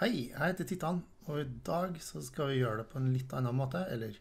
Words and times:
Hei, 0.00 0.30
jeg 0.30 0.40
heter 0.40 0.64
Tittan, 0.64 0.98
og 1.28 1.42
i 1.42 1.48
dag 1.60 1.98
så 2.00 2.22
skal 2.24 2.48
vi 2.48 2.62
gjøre 2.62 2.78
det 2.78 2.86
på 2.88 2.96
en 2.96 3.10
litt 3.12 3.34
annen 3.36 3.52
måte. 3.52 3.82
Eller 3.92 4.14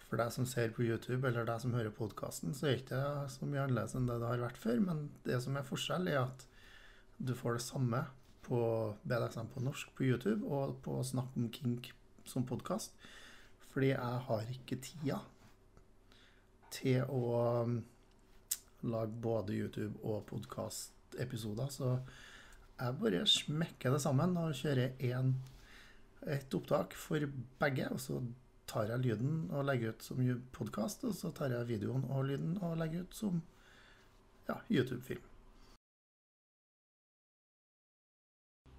for 0.00 0.16
deg 0.16 0.30
som 0.32 0.46
ser 0.48 0.70
på 0.72 0.80
YouTube, 0.86 1.28
eller 1.28 1.44
deg 1.44 1.60
som 1.60 1.74
hører 1.76 1.92
podkasten, 1.92 2.54
så 2.56 2.70
er 2.70 2.78
det 2.78 2.84
ikke 2.86 3.02
så 3.34 3.44
mye 3.44 3.66
annerledes 3.66 3.98
enn 3.98 4.08
det 4.08 4.16
det 4.22 4.30
har 4.30 4.40
vært 4.46 4.62
før. 4.62 4.80
Men 4.86 5.04
det 5.28 5.42
som 5.44 5.60
er 5.60 5.68
forskjell, 5.68 6.08
er 6.08 6.22
at 6.22 6.46
du 7.20 7.34
får 7.36 7.58
det 7.58 7.66
samme 7.66 8.00
på 8.48 8.62
BDSM 9.04 9.52
på 9.52 9.66
norsk 9.68 9.92
på 9.92 10.08
YouTube 10.08 10.48
og 10.48 10.78
på 10.88 10.96
Snakk 11.04 11.36
om 11.36 11.52
kink 11.52 11.92
som 12.24 12.48
podkast. 12.48 12.96
Fordi 13.76 13.92
jeg 13.92 14.26
har 14.30 14.52
ikke 14.56 14.82
tida 14.88 15.20
til 16.80 17.04
å 17.12 17.24
um, 17.68 17.82
lage 18.88 19.20
både 19.28 19.60
YouTube 19.60 20.00
og 20.00 20.24
podkastepisoder. 20.32 21.68
Så 21.76 21.98
jeg 22.74 22.96
bare 23.00 23.26
smekker 23.30 23.94
det 23.94 24.00
sammen 24.02 24.34
og 24.40 24.54
kjører 24.58 24.96
én, 25.06 25.34
et 26.26 26.56
opptak 26.56 26.96
for 26.98 27.22
begge. 27.60 27.86
Og 27.92 28.00
så 28.02 28.18
tar 28.70 28.90
jeg 28.90 29.04
lyden 29.04 29.44
og 29.52 29.66
legger 29.68 29.94
ut 29.94 30.06
som 30.06 30.22
podkast, 30.56 31.04
og 31.06 31.14
så 31.16 31.30
tar 31.36 31.54
jeg 31.54 31.68
videoen 31.70 32.06
og 32.10 32.26
lyden 32.30 32.58
og 32.64 32.78
legger 32.80 33.06
ut 33.06 33.14
som 33.18 33.40
ja, 34.48 34.58
YouTube-film. 34.68 35.22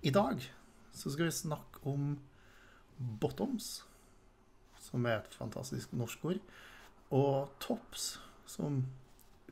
I 0.05 0.11
dag 0.13 0.43
så 0.93 1.09
skal 1.09 1.31
vi 1.31 1.33
snakke 1.33 1.81
om 1.89 2.13
bottoms, 3.21 3.79
som 4.85 5.07
er 5.09 5.23
et 5.23 5.33
fantastisk 5.33 5.95
norsk 5.97 6.27
ord, 6.29 6.43
og 7.15 7.55
tops, 7.63 8.15
som 8.45 8.83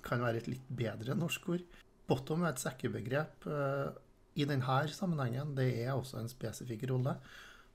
kan 0.05 0.21
være 0.21 0.43
et 0.43 0.51
litt 0.51 0.67
bedre 0.69 1.15
norsk 1.17 1.49
ord. 1.55 1.65
Bottom 2.05 2.43
er 2.43 2.53
et 2.53 2.61
sekkebegrep 2.61 3.47
eh, 3.49 4.02
i 4.35 4.45
denne 4.49 4.87
sammenhengen, 4.89 5.55
det 5.57 5.83
er 5.83 5.91
også 5.93 6.17
en 6.19 6.29
spesifikk 6.31 6.83
rolle. 6.89 7.13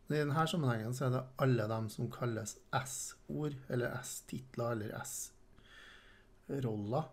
I 0.09 0.17
denne 0.17 0.47
sammenhengen 0.49 0.95
så 0.97 1.05
er 1.07 1.13
det 1.15 1.27
alle 1.45 1.65
dem 1.71 1.89
som 1.93 2.11
kalles 2.11 2.57
S-ord, 2.81 3.55
eller 3.69 4.01
S-titler, 4.01 4.71
eller 4.73 4.91
S-roller. 5.03 7.05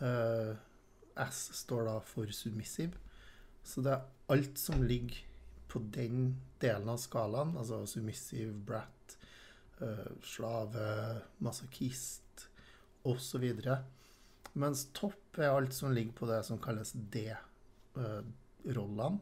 Uh, 0.00 0.54
S 1.26 1.38
står 1.60 1.84
da 1.88 1.96
for 2.06 2.26
submissive. 2.34 2.94
Så 3.64 3.82
det 3.84 3.92
er 3.96 4.06
alt 4.32 4.58
som 4.60 4.82
ligger 4.82 5.16
på 5.68 5.78
den 5.94 6.36
delen 6.62 6.88
av 6.92 6.98
skalaen, 7.02 7.56
altså 7.58 7.86
submissive, 7.90 8.54
brat, 8.66 9.16
uh, 9.82 10.12
slave, 10.22 10.86
masochist 11.42 12.46
osv. 13.04 13.44
Mens 14.54 14.86
topp 14.94 15.42
er 15.42 15.50
alt 15.50 15.74
som 15.74 15.92
ligger 15.92 16.14
på 16.20 16.30
det 16.30 16.44
som 16.46 16.62
kalles 16.62 16.94
D. 16.94 17.26
Uh, 17.98 18.22
rollene. 18.64 19.20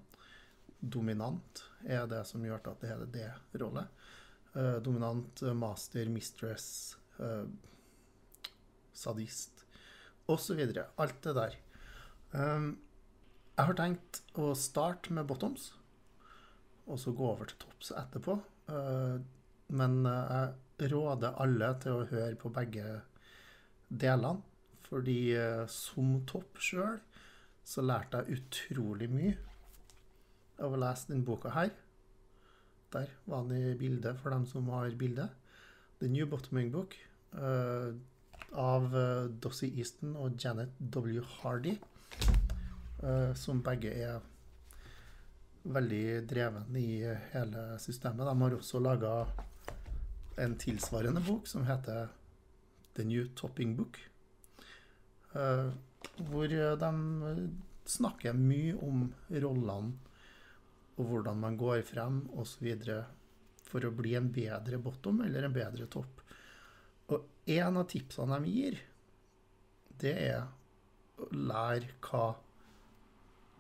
Dominant 0.83 1.63
er 1.87 2.09
det 2.11 2.25
som 2.27 2.43
gjør 2.43 2.73
at 2.73 2.81
det 2.83 2.91
heter 2.91 3.11
det 3.15 3.61
rolle. 3.63 3.85
Uh, 4.53 4.79
dominant, 4.85 5.43
uh, 5.47 5.55
master, 5.57 6.09
mistress, 6.13 6.97
uh, 7.21 7.47
sadist 8.93 9.63
osv. 10.31 10.61
Alt 11.01 11.23
det 11.25 11.37
der. 11.39 11.55
Um, 12.33 12.75
jeg 13.53 13.69
har 13.69 13.79
tenkt 13.79 14.23
å 14.41 14.53
starte 14.59 15.15
med 15.15 15.29
bottoms, 15.29 15.71
og 16.89 16.99
så 16.99 17.15
gå 17.15 17.29
over 17.31 17.49
til 17.49 17.61
tops 17.63 17.93
etterpå. 17.95 18.41
men 19.73 20.05
jeg 20.07 20.89
råder 20.91 21.37
alle 21.43 21.69
til 21.83 21.93
å 21.93 22.07
høre 22.09 22.35
på 22.41 22.49
begge 22.49 23.03
delene, 23.89 24.41
fordi 24.89 25.37
som 25.69 26.15
topp 26.27 26.59
sjøl 26.65 26.97
så 27.65 27.85
lærte 27.85 28.23
jeg 28.23 28.41
utrolig 28.41 29.09
mye 29.11 29.37
av 30.63 30.75
å 30.75 30.81
lese 30.81 31.11
denne 31.11 31.27
boka 31.27 31.53
her. 31.55 31.71
Der 32.93 33.13
var 33.27 33.47
den 33.49 33.71
i 33.73 33.77
bildet 33.79 34.21
for 34.21 34.35
dem 34.35 34.45
som 34.47 34.69
har 34.75 34.91
bilde. 34.99 35.29
The 36.01 36.09
New 36.11 36.27
Bottoming 36.27 36.73
Book 36.73 36.97
uh, 37.39 37.95
av 38.59 38.89
uh, 38.95 39.31
Dossie 39.43 39.73
Easton 39.79 40.17
og 40.19 40.37
Janet 40.37 40.75
W. 40.93 41.23
Hardy. 41.41 41.79
Uh, 43.03 43.33
som 43.35 43.63
begge 43.65 43.91
er 43.99 44.21
veldig 45.63 46.27
dreven 46.31 46.77
i 46.77 47.03
hele 47.33 47.65
systemet. 47.83 48.27
De 48.27 48.35
har 48.43 48.59
også 48.59 48.83
laga 48.83 49.15
en 50.43 50.57
tilsvarende 50.59 51.23
bok 51.27 51.47
som 51.47 51.65
heter 51.69 52.11
The 52.97 53.07
New 53.07 53.29
Topping 53.37 53.77
Book. 53.77 53.99
Uh, 55.35 55.73
hvor 56.29 56.53
eh, 56.53 56.77
de 56.79 56.93
eh, 57.31 57.43
snakker 57.89 58.39
mye 58.39 58.77
om 58.85 59.07
rollene 59.31 59.99
og 61.01 61.09
hvordan 61.09 61.41
man 61.41 61.57
går 61.59 61.83
frem 61.89 62.23
osv. 62.39 62.69
for 63.65 63.85
å 63.89 63.95
bli 63.97 64.15
en 64.19 64.29
bedre 64.33 64.79
bottom 64.79 65.23
eller 65.25 65.47
en 65.47 65.55
bedre 65.55 65.87
topp. 65.91 66.21
Og 67.09 67.49
en 67.49 67.79
av 67.81 67.89
tipsene 67.89 68.39
de 68.45 68.53
gir, 68.53 68.79
det 70.03 70.13
er 70.29 70.43
å 71.23 71.29
lære 71.33 71.95
hva 72.05 72.27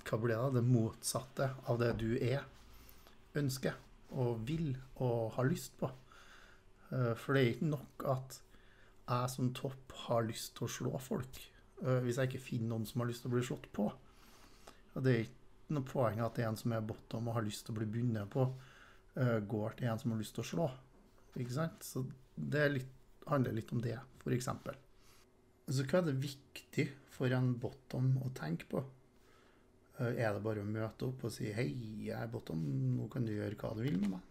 hva 0.02 0.18
blir 0.18 0.36
det, 0.36 0.58
det 0.58 0.66
motsatte 0.66 1.48
av 1.70 1.78
det 1.80 1.92
du 2.00 2.10
er, 2.18 2.42
ønsker 3.38 3.76
og 4.12 4.42
vil 4.48 4.74
og 5.00 5.36
har 5.36 5.48
lyst 5.48 5.76
på. 5.80 5.88
Eh, 6.92 7.12
for 7.16 7.34
det 7.34 7.42
er 7.42 7.52
ikke 7.54 7.70
nok 7.70 8.06
at 8.14 8.40
jeg 9.08 9.32
som 9.34 9.52
topp 9.56 9.94
har 10.06 10.26
lyst 10.26 10.56
til 10.56 10.66
å 10.66 10.72
slå 10.76 10.98
folk. 11.02 11.40
Eh, 11.82 11.98
hvis 12.04 12.18
jeg 12.20 12.30
ikke 12.30 12.44
finner 12.44 12.70
noen 12.72 12.86
som 12.86 13.02
har 13.02 13.10
lyst 13.10 13.24
til 13.24 13.32
å 13.32 13.34
bli 13.34 13.44
slått 13.46 13.66
på. 13.74 13.88
Og 14.92 15.02
det 15.02 15.12
er 15.12 15.24
ikke 15.24 15.76
noe 15.76 15.88
poeng 15.88 16.20
at 16.22 16.38
en 16.44 16.58
som 16.58 16.74
er 16.76 16.84
bottom 16.86 17.30
og 17.30 17.38
har 17.38 17.46
lyst 17.46 17.66
til 17.66 17.74
å 17.74 17.80
bli 17.80 17.88
bundet 17.90 18.30
på, 18.30 18.46
uh, 19.16 19.38
går 19.40 19.78
til 19.78 19.88
en 19.88 20.00
som 20.00 20.12
har 20.12 20.20
lyst 20.20 20.36
til 20.36 20.44
å 20.44 20.50
slå. 20.50 20.66
Ikke 21.40 21.56
sant? 21.56 21.86
Så 21.86 22.04
det 22.36 22.66
litt, 22.74 22.90
handler 23.26 23.56
litt 23.56 23.72
om 23.72 23.80
det, 23.82 23.96
f.eks. 24.20 24.50
Så 25.72 25.86
hva 25.88 26.02
er 26.02 26.10
det 26.10 26.18
viktig 26.20 26.86
for 27.14 27.32
en 27.32 27.54
bottom 27.62 28.12
å 28.20 28.28
tenke 28.36 28.68
på? 28.68 28.82
Uh, 29.96 30.12
er 30.12 30.36
det 30.36 30.44
bare 30.44 30.62
å 30.62 30.68
møte 30.68 31.08
opp 31.08 31.24
og 31.24 31.32
si 31.32 31.48
'hei, 31.50 31.70
jeg 32.10 32.18
er 32.18 32.30
bottom, 32.30 32.60
nå 32.98 33.08
kan 33.08 33.24
du 33.24 33.32
gjøre 33.32 33.56
hva 33.56 33.72
du 33.78 33.82
vil 33.86 33.98
med 34.04 34.14
meg'? 34.18 34.28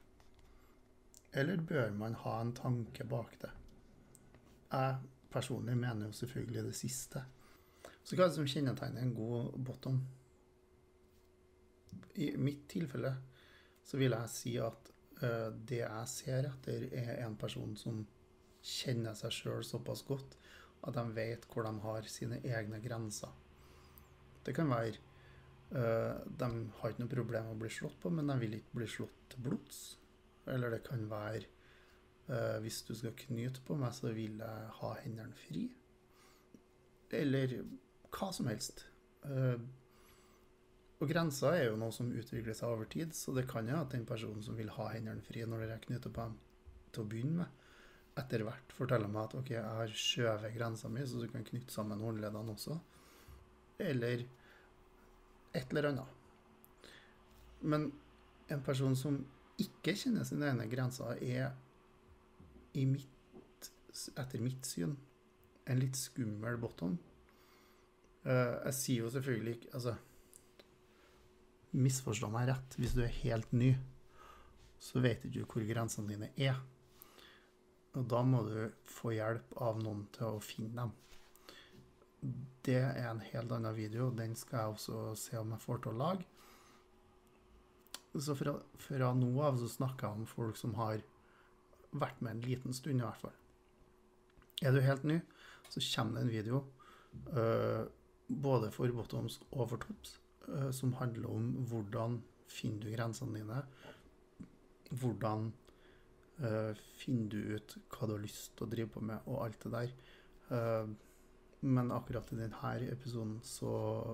Eller 1.41 1.57
bør 1.57 1.91
man 1.95 2.13
ha 2.21 2.39
en 2.41 2.53
tanke 2.53 3.03
bak 3.07 3.33
det? 3.41 3.51
Jeg 4.71 4.95
personlig 5.31 5.77
mener 5.79 6.05
jo 6.05 6.19
selvfølgelig 6.21 6.63
det 6.69 6.75
siste. 6.75 7.23
Så 8.03 8.15
hva 8.15 8.25
er 8.25 8.31
det 8.31 8.39
som 8.39 8.49
kjennetegner 8.49 9.03
en 9.03 9.13
god 9.15 9.57
bottom? 9.65 9.99
I 12.21 12.33
mitt 12.37 12.65
tilfelle 12.71 13.13
så 13.85 13.99
vil 13.99 14.15
jeg 14.15 14.31
si 14.33 14.55
at 14.61 14.89
uh, 15.21 15.49
det 15.53 15.83
jeg 15.83 16.09
ser 16.11 16.49
etter, 16.49 16.87
er 16.91 17.21
en 17.25 17.37
person 17.39 17.75
som 17.79 18.01
kjenner 18.61 19.15
seg 19.17 19.33
sjøl 19.33 19.63
såpass 19.65 20.03
godt 20.05 20.37
at 20.85 20.97
de 20.97 21.05
vet 21.15 21.45
hvor 21.49 21.65
de 21.65 21.71
har 21.83 22.09
sine 22.09 22.39
egne 22.45 22.81
grenser. 22.81 23.31
Det 24.45 24.53
kan 24.57 24.69
være 24.71 24.97
uh, 25.77 26.21
De 26.25 26.49
har 26.79 26.93
ikke 26.93 27.03
noe 27.03 27.15
problem 27.15 27.51
å 27.51 27.57
bli 27.61 27.69
slått 27.73 27.99
på, 28.01 28.09
men 28.13 28.29
de 28.31 28.37
vil 28.41 28.57
ikke 28.57 28.79
bli 28.79 28.89
slått 28.89 29.19
til 29.33 29.45
blods. 29.45 29.81
Eller 30.49 30.73
det 30.73 30.81
kan 30.87 31.05
være 31.09 31.45
uh, 32.31 32.57
Hvis 32.63 32.81
du 32.87 32.95
skal 32.97 33.13
knyte 33.27 33.61
på 33.67 33.77
meg, 33.77 33.93
så 33.93 34.13
vil 34.15 34.41
jeg 34.41 34.73
ha 34.79 34.91
hendene 35.03 35.37
fri. 35.37 35.67
Eller 37.11 37.59
hva 38.15 38.31
som 38.35 38.49
helst. 38.51 38.85
Uh, 39.25 39.57
og 41.01 41.09
grenser 41.09 41.55
er 41.57 41.65
jo 41.65 41.79
noe 41.81 41.93
som 41.95 42.11
utvikler 42.13 42.53
seg 42.57 42.69
over 42.69 42.89
tid, 42.91 43.15
så 43.17 43.33
det 43.33 43.47
kan 43.49 43.67
jo 43.69 43.79
at 43.79 43.93
den 43.95 44.05
personen 44.05 44.43
som 44.45 44.57
vil 44.59 44.69
ha 44.75 44.91
hendene 44.93 45.25
frie 45.25 45.47
når 45.49 45.65
dere 45.65 45.81
knyttet 45.81 46.13
på 46.13 46.27
dem 46.27 46.37
til 46.93 47.03
å 47.03 47.09
begynne 47.09 47.41
med, 47.41 47.57
etter 48.21 48.43
hvert 48.45 48.75
forteller 48.75 49.09
meg 49.09 49.23
at 49.23 49.35
OK, 49.39 49.49
jeg 49.55 49.77
har 49.79 49.93
skjøvet 49.97 50.53
grensa 50.53 50.91
mi, 50.91 51.05
så 51.07 51.21
du 51.21 51.29
kan 51.31 51.45
knytte 51.47 51.73
sammen 51.73 52.03
håndleddene 52.03 52.53
også. 52.53 52.77
Eller 53.81 54.27
et 55.57 55.71
eller 55.71 55.89
annet. 55.89 56.17
Men 57.61 57.89
en 58.51 58.63
person 58.65 58.95
som 58.97 59.17
ikke 59.61 59.95
kjenner 59.97 60.27
sine 60.27 60.49
egne 60.49 60.67
grenser, 60.69 61.17
er 61.21 61.55
mitt, 62.87 63.71
etter 64.17 64.43
mitt 64.43 64.67
syn 64.67 64.95
en 65.69 65.81
litt 65.81 65.97
skummel 65.97 66.57
bottom. 66.61 66.97
Uh, 68.25 68.61
jeg 68.67 68.77
sier 68.77 69.05
jo 69.05 69.09
selvfølgelig 69.09 69.55
ikke 69.55 69.71
Altså, 69.79 69.95
misforstå 71.71 72.29
meg 72.31 72.49
rett. 72.51 72.77
Hvis 72.77 72.95
du 72.97 73.01
er 73.05 73.19
helt 73.21 73.53
ny, 73.55 73.73
så 74.81 75.01
vet 75.03 75.23
du 75.23 75.43
hvor 75.45 75.65
grensene 75.67 76.09
dine 76.11 76.31
er. 76.35 76.59
Og 77.97 78.07
da 78.07 78.21
må 78.23 78.43
du 78.47 78.57
få 78.87 79.15
hjelp 79.15 79.55
av 79.59 79.79
noen 79.83 80.05
til 80.15 80.37
å 80.37 80.43
finne 80.43 80.75
dem. 80.77 80.91
Det 82.63 82.77
er 82.77 83.07
en 83.09 83.23
helt 83.31 83.51
annen 83.51 83.75
video. 83.75 84.11
Den 84.15 84.35
skal 84.37 84.59
jeg 84.59 84.75
også 84.75 85.15
se 85.19 85.39
om 85.39 85.55
jeg 85.55 85.63
får 85.63 85.81
til 85.83 85.93
å 85.93 86.01
lage. 86.03 86.27
Så 88.19 88.35
fra, 88.35 88.57
fra 88.83 89.13
nå 89.15 89.31
av 89.43 89.57
så 89.59 89.69
snakker 89.71 90.07
jeg 90.07 90.21
om 90.21 90.27
folk 90.27 90.59
som 90.59 90.75
har 90.79 91.03
vært 91.91 92.19
med 92.23 92.35
en 92.35 92.43
liten 92.43 92.75
stund, 92.75 92.99
i 92.99 93.05
hvert 93.05 93.23
fall. 93.23 93.35
Er 94.61 94.75
du 94.75 94.81
helt 94.83 95.07
ny, 95.07 95.17
så 95.71 95.81
kommer 95.95 96.19
det 96.19 96.25
en 96.25 96.31
video 96.31 96.59
uh, 97.33 97.87
både 98.43 98.71
for 98.71 98.91
bottoms 98.95 99.39
og 99.51 99.69
for 99.73 99.81
tops 99.83 100.17
uh, 100.47 100.69
som 100.75 100.95
handler 100.99 101.29
om 101.29 101.51
hvordan 101.71 102.21
finner 102.51 102.85
du 102.85 102.95
grensene 102.95 103.39
dine? 103.39 103.61
Hvordan 104.91 105.51
eh, 106.43 106.79
finner 106.99 107.29
du 107.31 107.55
ut 107.55 107.77
hva 107.93 108.09
du 108.09 108.17
har 108.17 108.23
lyst 108.25 108.51
til 108.57 108.67
å 108.67 108.71
drive 108.73 108.91
på 108.95 109.03
med, 109.07 109.23
og 109.31 109.45
alt 109.45 109.63
det 109.63 109.71
der? 109.71 109.93
Eh, 110.51 110.91
men 111.61 111.93
akkurat 111.93 112.31
i 112.33 112.39
denne 112.39 112.73
episoden 112.89 113.37
så 113.45 113.71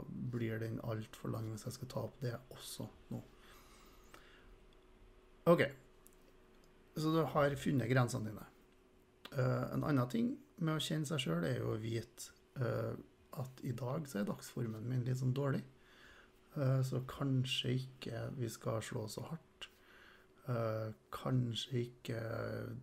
blir 0.07 0.59
den 0.59 0.81
altfor 0.83 1.31
lang 1.31 1.47
hvis 1.53 1.65
jeg 1.69 1.77
skal 1.77 1.91
ta 1.93 2.05
opp 2.09 2.17
det 2.21 2.35
også 2.53 2.87
nå. 3.13 3.21
OK. 5.47 5.63
Så 6.97 7.13
du 7.13 7.21
har 7.23 7.55
funnet 7.55 7.89
grensene 7.89 8.33
dine. 8.33 8.47
Eh, 9.31 9.63
en 9.73 9.85
annen 9.87 10.11
ting 10.11 10.33
med 10.57 10.75
å 10.75 10.83
kjenne 10.83 11.07
seg 11.07 11.23
sjøl 11.23 11.45
er 11.47 11.61
jo 11.61 11.71
å 11.75 11.79
vite 11.79 12.33
eh, 12.59 12.97
at 13.39 13.63
i 13.63 13.73
dag 13.77 14.07
så 14.09 14.21
er 14.21 14.29
dagsformen 14.29 14.87
min 14.89 15.03
litt 15.07 15.19
sånn 15.21 15.35
dårlig. 15.37 15.63
Eh, 16.57 16.81
så 16.83 17.03
kanskje 17.09 17.75
ikke 17.77 18.23
vi 18.37 18.49
skal 18.49 18.81
slå 18.85 19.05
så 19.11 19.25
hardt. 19.29 19.67
Eh, 20.47 20.93
kanskje 21.11 21.83
ikke 21.83 22.21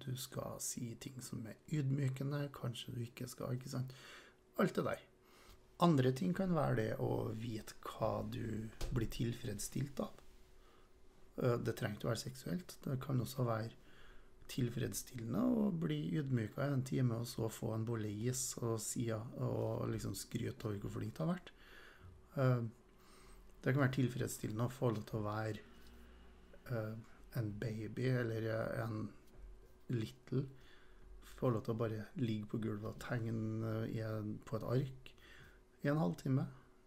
du 0.04 0.12
skal 0.20 0.58
si 0.60 0.92
ting 1.00 1.16
som 1.24 1.46
er 1.48 1.56
ydmykende. 1.72 2.48
Kanskje 2.54 2.94
du 2.94 3.00
ikke 3.06 3.28
skal 3.30 3.56
Ikke 3.56 3.72
sant? 3.72 3.94
Alt 4.58 4.74
det 4.76 4.84
der. 4.84 5.00
Andre 5.82 6.12
ting 6.12 6.34
kan 6.36 6.54
være 6.54 6.76
det 6.76 6.90
å 7.02 7.32
vite 7.34 7.74
hva 7.82 8.22
du 8.30 8.68
blir 8.94 9.10
tilfredsstilt 9.10 10.00
av. 10.00 10.12
Eh, 11.42 11.56
Det 11.58 11.74
trenger 11.76 11.96
ikke 11.98 12.08
å 12.10 12.14
være 12.14 12.26
seksuelt. 12.28 12.76
Det 12.84 13.00
kan 13.00 13.20
også 13.20 13.44
være 13.48 13.72
tilfredsstillende 14.52 15.40
å 15.40 15.68
bli 15.80 15.98
ydmyka 16.18 16.66
i 16.66 16.72
en 16.74 16.84
time, 16.86 17.20
og 17.22 17.26
så 17.28 17.48
få 17.52 17.72
en 17.74 17.84
bolle 17.88 18.10
is 18.28 18.42
og 18.60 18.76
si 18.82 19.06
og 19.12 19.86
liksom 19.90 20.14
skryte 20.18 20.68
over 20.68 20.82
hvor 20.82 20.96
flink 20.98 21.14
du 21.16 21.22
har 21.24 21.34
vært. 21.34 21.52
Eh, 22.36 22.64
Det 23.64 23.72
kan 23.72 23.80
være 23.80 23.96
tilfredsstillende 23.96 24.66
å 24.66 24.72
få 24.72 24.90
lov 24.92 25.04
til 25.08 25.18
å 25.22 25.24
være 25.24 25.60
eh, 26.70 26.96
en 27.40 27.52
baby 27.58 28.10
eller 28.10 28.48
en 28.82 29.08
little. 29.88 30.42
Få 31.38 31.48
lov 31.50 31.64
til 31.64 31.72
å 31.72 31.78
bare 31.80 32.02
ligge 32.20 32.50
på 32.52 32.60
gulvet 32.60 32.90
og 32.92 33.00
tegne 33.00 34.36
på 34.44 34.56
et 34.58 34.68
ark 34.68 35.10
i 35.82 35.88
en 35.88 35.98
halvtime, 35.98 36.44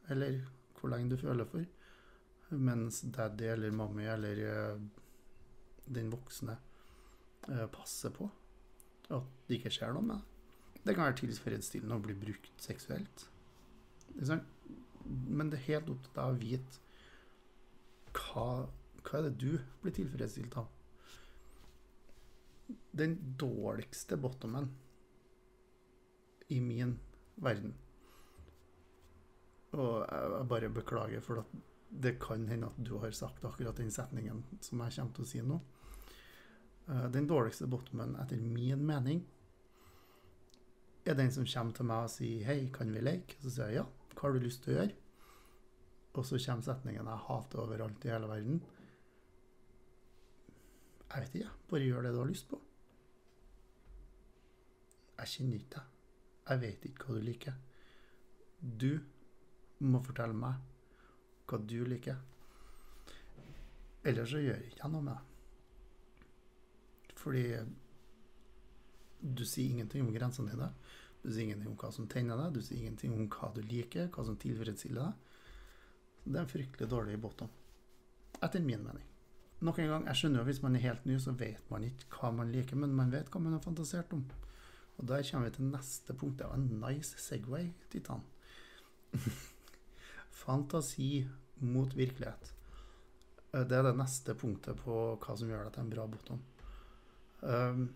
eller 0.10 0.38
hvor 0.78 0.94
lenge 0.94 1.10
du 1.10 1.18
føler 1.18 1.50
for. 1.50 1.66
Mens 2.52 3.02
daddy 3.02 3.50
eller 3.56 3.74
mommy 3.76 4.06
eller 4.08 4.44
eh, 4.46 4.80
den 5.88 6.14
voksne 6.14 6.56
eh, 7.52 7.68
passer 7.74 8.14
på 8.16 8.30
at 9.14 9.30
det 9.48 9.60
ikke 9.60 9.72
skjer 9.72 9.96
noe 9.96 10.06
med 10.06 10.24
det. 10.84 10.96
Kan 10.96 11.06
være 11.06 11.20
tilfredsstillende 11.22 11.98
å 11.98 12.04
bli 12.04 12.16
brukt 12.18 12.64
seksuelt. 12.64 13.28
Men 15.08 15.52
det 15.52 15.60
er 15.60 15.68
helt 15.68 15.92
opp 15.92 16.04
til 16.06 16.16
deg 16.16 16.32
å 16.32 16.40
vite 16.42 16.86
hva, 18.18 18.48
hva 19.04 19.20
er 19.20 19.28
det 19.28 19.38
du 19.40 19.60
blir 19.84 19.96
tilfredsstilt 19.96 20.58
av. 20.60 20.68
Den 22.98 23.16
dårligste 23.40 24.18
bottomen 24.20 24.72
i 26.52 26.58
min 26.64 26.98
verden 27.44 27.74
Og 29.76 30.08
jeg 30.08 30.48
bare 30.50 30.70
beklager, 30.74 31.22
for 31.22 31.44
at 31.44 31.52
det 31.88 32.18
kan 32.20 32.48
hende 32.48 32.68
at 32.72 32.80
du 32.88 32.98
har 33.00 33.12
sagt 33.16 33.44
akkurat 33.46 33.78
den 33.78 33.92
setningen 33.92 34.44
som 34.64 34.82
jeg 34.84 34.96
kommer 34.96 35.14
til 35.16 35.26
å 35.26 35.30
si 35.30 35.42
nå. 35.44 35.60
Eh, 36.88 37.10
Den 37.12 37.28
dårligste 37.28 37.68
bottomen, 37.68 38.16
etter 38.16 38.38
min 38.38 38.86
mening, 38.86 39.26
er 41.06 41.16
den 41.16 41.32
som 41.32 41.46
kommer 41.46 41.74
til 41.74 41.86
meg 41.86 42.04
og 42.04 42.10
sier 42.12 42.46
'Hei, 42.46 42.70
kan 42.74 42.94
vi 42.94 43.00
leke?' 43.00 43.36
Så 43.42 43.50
sier 43.50 43.68
jeg 43.68 43.76
ja. 43.76 43.86
Hva 44.16 44.22
har 44.22 44.34
du 44.34 44.40
lyst 44.40 44.64
til 44.64 44.74
å 44.74 44.80
gjøre? 44.80 44.96
Og 46.14 46.26
så 46.26 46.46
kommer 46.46 46.64
setningen 46.64 47.06
'Jeg 47.06 47.26
hater 47.28 47.60
overalt 47.60 48.06
i 48.06 48.10
hele 48.10 48.28
verden'. 48.28 48.62
Jeg 51.14 51.22
vet 51.22 51.36
ikke. 51.36 51.52
Bare 51.70 51.80
gjør 51.82 52.02
det 52.02 52.12
du 52.14 52.18
har 52.18 52.28
lyst 52.28 52.50
på. 52.50 52.62
Jeg 55.20 55.28
kjenner 55.28 55.56
ikke 55.56 55.76
deg. 55.76 55.84
Jeg 56.50 56.62
vet 56.62 56.86
ikke 56.86 57.06
hva 57.06 57.16
du 57.16 57.22
liker. 57.22 57.54
Du 58.80 59.00
må 59.80 60.04
fortelle 60.04 60.34
meg 60.34 60.56
hva 61.48 61.58
du 61.58 61.86
liker. 61.86 62.18
Ellers 64.04 64.30
så 64.30 64.38
gjør 64.38 64.62
jeg 64.62 64.72
ikke 64.72 64.90
noe 64.90 65.02
med 65.02 65.14
det. 65.14 65.37
Fordi 67.28 67.44
du 69.20 69.44
sier 69.44 69.74
ingenting 69.74 70.06
om 70.06 70.14
grensene 70.16 70.54
dine. 70.54 70.70
Du 71.20 71.28
sier 71.28 71.44
ingenting 71.50 71.74
om 71.74 71.76
hva 71.82 71.90
som 71.92 72.08
tenner 72.08 72.40
deg. 72.40 72.54
Du 72.56 72.64
sier 72.64 72.80
ingenting 72.80 73.12
om 73.18 73.26
hva 73.34 73.50
du 73.52 73.60
liker, 73.68 74.08
hva 74.16 74.24
som 74.24 74.38
tilfredsstiller 74.40 75.10
deg. 75.10 75.34
Det 76.24 76.38
er 76.38 76.46
en 76.46 76.52
fryktelig 76.54 76.88
dårlig 76.92 77.18
bottom. 77.20 77.52
Etter 78.40 78.64
min 78.64 78.86
mening. 78.86 79.04
Nok 79.68 79.82
en 79.82 79.92
gang, 79.92 80.08
jeg 80.08 80.22
skjønner 80.22 80.40
jo 80.40 80.48
hvis 80.48 80.64
man 80.64 80.78
er 80.78 80.86
helt 80.86 81.06
ny, 81.10 81.18
så 81.20 81.34
vet 81.36 81.68
man 81.74 81.84
ikke 81.84 82.22
hva 82.22 82.32
man 82.40 82.52
liker, 82.54 82.80
men 82.80 82.96
man 82.96 83.12
vet 83.12 83.28
hva 83.34 83.42
man 83.44 83.58
har 83.58 83.64
fantasert 83.66 84.16
om. 84.16 84.24
Og 84.98 85.08
der 85.10 85.26
kommer 85.28 85.50
vi 85.50 85.56
til 85.58 85.72
neste 85.72 86.14
punkt. 86.16 86.40
Det 86.40 86.48
var 86.48 86.56
en 86.56 86.80
nice 86.80 87.20
Segway, 87.20 87.72
Titan. 87.92 88.24
Fantasi 90.44 91.26
mot 91.66 91.92
virkelighet. 91.98 92.54
Eh, 93.52 93.66
Det 93.66 93.80
er 93.80 93.90
det 93.90 93.98
neste 93.98 94.36
punktet 94.38 94.80
på 94.84 95.18
hva 95.18 95.36
som 95.38 95.50
gjør 95.50 95.68
deg 95.68 95.74
til 95.76 95.84
en 95.88 95.92
bra 95.96 96.08
bottom. 96.08 96.46
Um, 97.42 97.90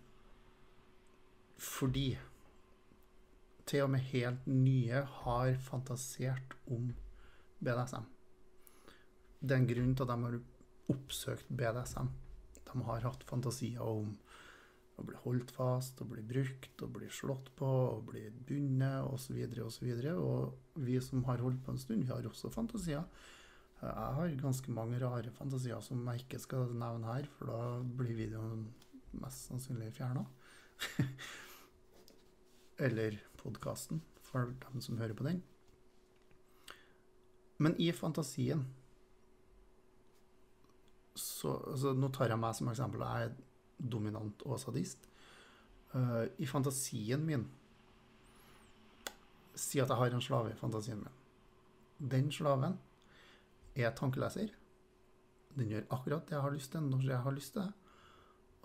fordi 1.62 2.10
til 3.66 3.84
og 3.84 3.92
med 3.94 4.04
helt 4.12 4.46
nye 4.46 5.02
har 5.22 5.54
fantasert 5.62 6.56
om 6.70 6.90
BDSM. 7.62 8.06
Det 9.42 9.54
er 9.54 9.62
en 9.62 9.70
grunn 9.70 9.94
til 9.96 10.04
at 10.06 10.12
de 10.12 10.26
har 10.26 10.40
oppsøkt 10.92 11.50
BDSM. 11.50 12.10
De 12.72 12.84
har 12.88 13.06
hatt 13.06 13.24
fantasier 13.28 13.82
om 13.82 14.14
å 15.00 15.04
bli 15.06 15.18
holdt 15.24 15.50
fast, 15.54 16.00
å 16.02 16.08
bli 16.08 16.22
brukt, 16.26 16.82
å 16.84 16.88
bli 16.92 17.08
slått 17.10 17.50
på, 17.58 17.68
å 17.68 18.00
bli 18.06 18.26
bundet 18.30 19.06
osv. 19.08 19.38
osv. 19.64 19.88
Og 20.12 20.82
vi 20.84 20.98
som 21.02 21.24
har 21.28 21.42
holdt 21.42 21.62
på 21.64 21.74
en 21.74 21.80
stund, 21.80 22.04
vi 22.04 22.12
har 22.12 22.26
også 22.28 22.52
fantasier. 22.52 23.06
Jeg 23.82 24.14
har 24.18 24.36
ganske 24.38 24.70
mange 24.70 25.00
rare 25.02 25.32
fantasier 25.34 25.80
som 25.82 26.04
jeg 26.12 26.22
ikke 26.22 26.38
skal 26.42 26.70
nevne 26.70 27.16
her, 27.16 27.26
for 27.38 27.50
da 27.50 27.62
blir 27.98 28.14
videoen 28.14 28.68
mest 29.20 29.48
sannsynlig 29.48 29.92
fjerna. 29.96 30.24
Eller 32.86 33.18
podkasten, 33.38 34.02
for 34.22 34.54
dem 34.64 34.80
som 34.80 34.98
hører 34.98 35.16
på 35.16 35.26
den. 35.26 35.42
Men 37.62 37.76
i 37.80 37.92
fantasien 37.94 38.64
så 41.14 41.52
altså, 41.68 41.92
Nå 41.92 42.08
tar 42.14 42.32
jeg 42.32 42.40
meg 42.40 42.54
som 42.56 42.70
eksempel. 42.72 43.04
Jeg 43.04 43.28
er 43.28 43.88
dominant 43.92 44.44
og 44.48 44.60
sadist. 44.60 45.08
Uh, 45.92 46.24
I 46.40 46.48
fantasien 46.48 47.20
min 47.26 47.44
Si 49.52 49.82
at 49.82 49.90
jeg 49.90 49.98
har 50.00 50.14
en 50.14 50.24
slave 50.24 50.54
i 50.54 50.56
fantasien 50.56 51.02
min. 51.02 51.18
Den 52.12 52.30
slaven 52.32 52.78
er 53.76 53.92
tankeleser. 53.94 54.54
Den 55.52 55.68
gjør 55.68 55.90
akkurat 55.92 56.24
det 56.28 56.38
jeg 56.38 56.44
har 56.46 56.54
lyst 56.54 56.72
til, 56.72 56.86
når 56.88 57.04
jeg 57.10 57.20
har 57.26 57.36
lyst 57.36 57.52
til 57.52 57.62
det. 57.62 57.81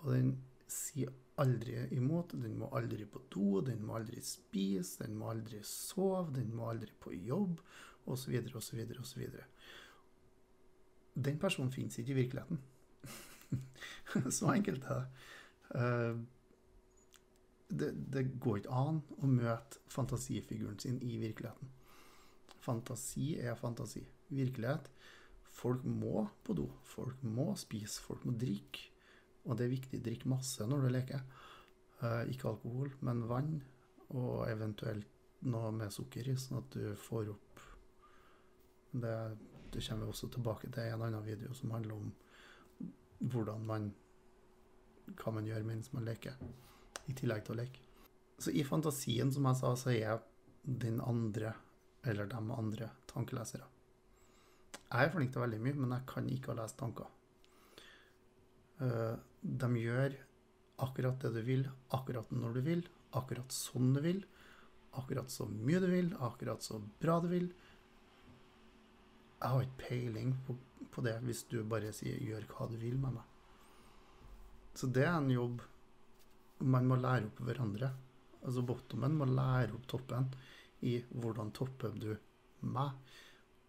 Og 0.02 0.12
den 0.14 0.32
sier 0.70 1.12
aldri 1.38 1.76
imot. 1.96 2.34
Den 2.38 2.56
må 2.60 2.70
aldri 2.76 3.06
på 3.08 3.22
do, 3.32 3.60
den 3.64 3.84
må 3.86 3.98
aldri 3.98 4.22
spise, 4.24 5.04
den 5.04 5.18
må 5.18 5.30
aldri 5.32 5.60
sove, 5.66 6.32
den 6.36 6.50
må 6.54 6.70
aldri 6.72 6.92
på 7.00 7.14
jobb, 7.14 7.60
osv., 8.08 8.38
osv., 8.58 8.82
osv. 9.00 9.28
Den 11.18 11.38
personen 11.38 11.72
finnes 11.74 11.98
ikke 11.98 12.14
i 12.14 12.20
virkeligheten. 12.22 12.60
Så 14.36 14.50
enkelt 14.52 14.84
er 14.84 15.00
det. 15.00 15.24
Eh, 15.80 16.20
det. 17.68 17.90
Det 18.12 18.24
går 18.40 18.62
ikke 18.62 18.82
an 18.84 19.02
å 19.18 19.30
møte 19.30 19.82
fantasifiguren 19.92 20.78
sin 20.80 21.00
i 21.02 21.18
virkeligheten. 21.20 21.74
Fantasi 22.64 23.32
er 23.40 23.56
fantasi. 23.58 24.04
Virkelighet 24.28 24.90
Folk 25.58 25.82
må 25.84 26.28
på 26.46 26.54
do. 26.54 26.68
Folk 26.86 27.22
må 27.24 27.50
spise. 27.58 28.02
Folk 28.04 28.24
må 28.28 28.34
drikke. 28.38 28.84
Og 29.48 29.56
det 29.56 29.66
er 29.66 29.72
viktig 29.72 30.00
å 30.00 30.04
drikke 30.04 30.30
masse 30.30 30.66
når 30.68 30.84
du 30.84 30.88
leker. 30.92 31.22
Eh, 32.02 32.30
ikke 32.32 32.52
alkohol, 32.52 32.92
men 33.06 33.24
vann, 33.30 33.54
og 34.14 34.44
eventuelt 34.48 35.08
noe 35.50 35.70
med 35.74 35.92
sukker 35.94 36.28
i, 36.30 36.36
sånn 36.38 36.60
at 36.60 36.70
du 36.74 36.94
får 36.98 37.32
opp 37.34 37.64
Det, 38.88 39.14
det 39.70 39.82
kommer 39.84 40.06
vi 40.06 40.12
også 40.14 40.30
tilbake 40.32 40.70
til 40.72 40.86
i 40.88 40.92
en 40.94 41.02
annen 41.04 41.24
video 41.26 41.52
som 41.54 41.74
handler 41.74 41.94
om 41.94 42.06
hvordan 43.20 43.66
man 43.68 43.90
Hva 45.18 45.32
man 45.36 45.46
gjør 45.46 45.66
mens 45.68 45.92
man 45.92 46.04
leker, 46.08 46.34
i 47.08 47.14
tillegg 47.16 47.44
til 47.44 47.54
å 47.54 47.58
leke. 47.62 47.84
Så 48.38 48.52
i 48.52 48.64
fantasien, 48.64 49.32
som 49.32 49.46
jeg 49.48 49.56
sa, 49.56 49.70
så 49.76 49.90
er 49.90 49.98
jeg 49.98 50.18
den 50.84 51.00
andre, 51.00 51.54
eller 52.04 52.28
de 52.28 52.36
andre, 52.36 52.90
tankelesere. 53.08 53.64
Jeg 54.76 55.06
er 55.06 55.14
flink 55.14 55.32
til 55.32 55.42
veldig 55.42 55.60
mye, 55.64 55.78
men 55.80 55.94
jeg 55.96 56.06
kan 56.12 56.28
ikke 56.28 56.52
å 56.52 56.58
lese 56.60 56.76
tanker. 56.76 57.08
Eh, 58.84 59.14
de 59.40 59.70
gjør 59.82 60.16
akkurat 60.84 61.20
det 61.22 61.32
du 61.34 61.42
vil, 61.46 61.64
akkurat 61.94 62.30
når 62.30 62.58
du 62.58 62.60
vil, 62.66 62.84
akkurat 63.18 63.54
sånn 63.54 63.94
du 63.96 64.02
vil, 64.04 64.22
akkurat 64.98 65.30
så 65.30 65.46
mye 65.50 65.80
du 65.82 65.88
vil, 65.90 66.12
akkurat 66.22 66.62
så 66.62 66.80
bra 67.00 67.18
du 67.24 67.28
vil. 67.32 67.50
Jeg 69.38 69.54
har 69.54 69.64
ikke 69.64 69.84
peiling 69.88 70.32
på 70.46 70.58
på 70.98 71.04
det 71.06 71.18
hvis 71.22 71.44
du 71.50 71.60
bare 71.72 71.92
sier 71.94 72.18
'gjør 72.18 72.46
hva 72.50 72.66
du 72.70 72.76
vil 72.80 72.96
med 72.98 73.14
meg'. 73.18 73.34
Så 74.78 74.90
det 74.94 75.04
er 75.06 75.16
en 75.16 75.30
jobb 75.30 75.62
man 76.74 76.88
må 76.90 76.96
lære 76.98 77.28
opp 77.28 77.42
hverandre. 77.46 77.90
Altså 78.42 78.64
bottomen 78.66 79.14
må 79.18 79.28
lære 79.30 79.74
opp 79.76 79.86
toppen 79.92 80.26
i 80.90 80.96
hvordan 81.10 81.52
topper 81.54 81.94
du 82.04 82.10
meg. 82.74 82.98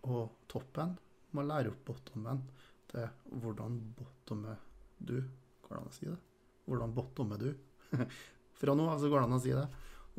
Og 0.10 0.24
toppen 0.50 0.96
må 1.38 1.46
lære 1.46 1.74
opp 1.74 1.84
bottomen 1.86 2.42
til 2.90 3.06
hvordan 3.44 3.78
bottomer 3.98 4.58
du. 5.00 5.18
Går 5.64 5.76
det 5.76 5.82
an 5.82 5.92
å 5.92 5.96
si 5.96 6.08
det? 6.10 6.18
Hvordan 6.70 6.94
bottommer 6.96 7.42
du? 7.42 7.50
Fra 8.60 8.76
nå 8.76 8.86
av 8.92 9.00
så 9.02 9.10
går 9.10 9.24
det 9.24 9.30
an 9.30 9.38
å 9.38 9.44
si 9.44 9.56
det. 9.56 9.66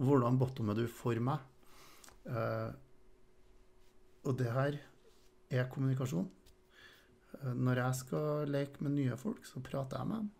Hvordan 0.01 0.39
bottommer 0.41 0.79
du 0.79 0.87
for 0.89 1.19
meg? 1.23 1.43
Uh, 2.25 2.71
og 4.25 4.37
det 4.41 4.51
her 4.53 4.79
er 5.51 5.71
kommunikasjon. 5.73 6.29
Uh, 7.35 7.53
når 7.53 7.83
jeg 7.83 7.99
skal 8.01 8.53
leke 8.53 8.85
med 8.85 8.97
nye 8.97 9.19
folk, 9.21 9.45
så 9.49 9.63
prater 9.65 10.01
jeg 10.01 10.11
med 10.11 10.23
dem. 10.23 10.31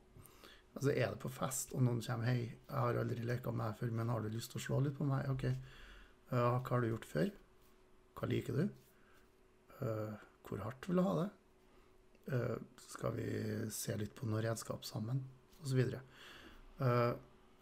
Altså 0.71 0.93
Er 0.95 1.13
det 1.13 1.21
på 1.21 1.33
fest, 1.35 1.75
og 1.75 1.83
noen 1.83 2.01
kommer 2.01 2.31
'Hei, 2.31 2.47
jeg 2.47 2.79
har 2.79 3.01
aldri 3.01 3.25
leka 3.27 3.51
med 3.51 3.67
deg 3.67 3.79
før, 3.81 3.91
men 3.99 4.09
har 4.09 4.23
du 4.23 4.29
lyst 4.31 4.53
til 4.53 4.61
å 4.61 4.65
slå 4.65 4.81
litt 4.85 4.97
på 4.97 5.09
meg?' 5.09 5.29
OK. 5.29 5.45
Uh, 6.31 6.37
hva 6.37 6.63
har 6.71 6.81
du 6.81 6.93
gjort 6.93 7.11
før? 7.11 7.33
Hva 8.15 8.29
liker 8.31 8.57
du? 8.57 8.69
Hvor 9.81 10.61
hardt 10.61 10.87
vil 10.87 10.99
du 11.01 11.03
ha 11.03 11.13
det? 11.23 11.29
Uh, 12.29 12.57
skal 12.91 13.17
vi 13.17 13.31
se 13.73 13.97
litt 13.99 14.15
på 14.15 14.29
noe 14.29 14.43
redskap 14.45 14.85
sammen? 14.87 15.23
Videre. 15.71 16.03
Uh, 16.81 17.13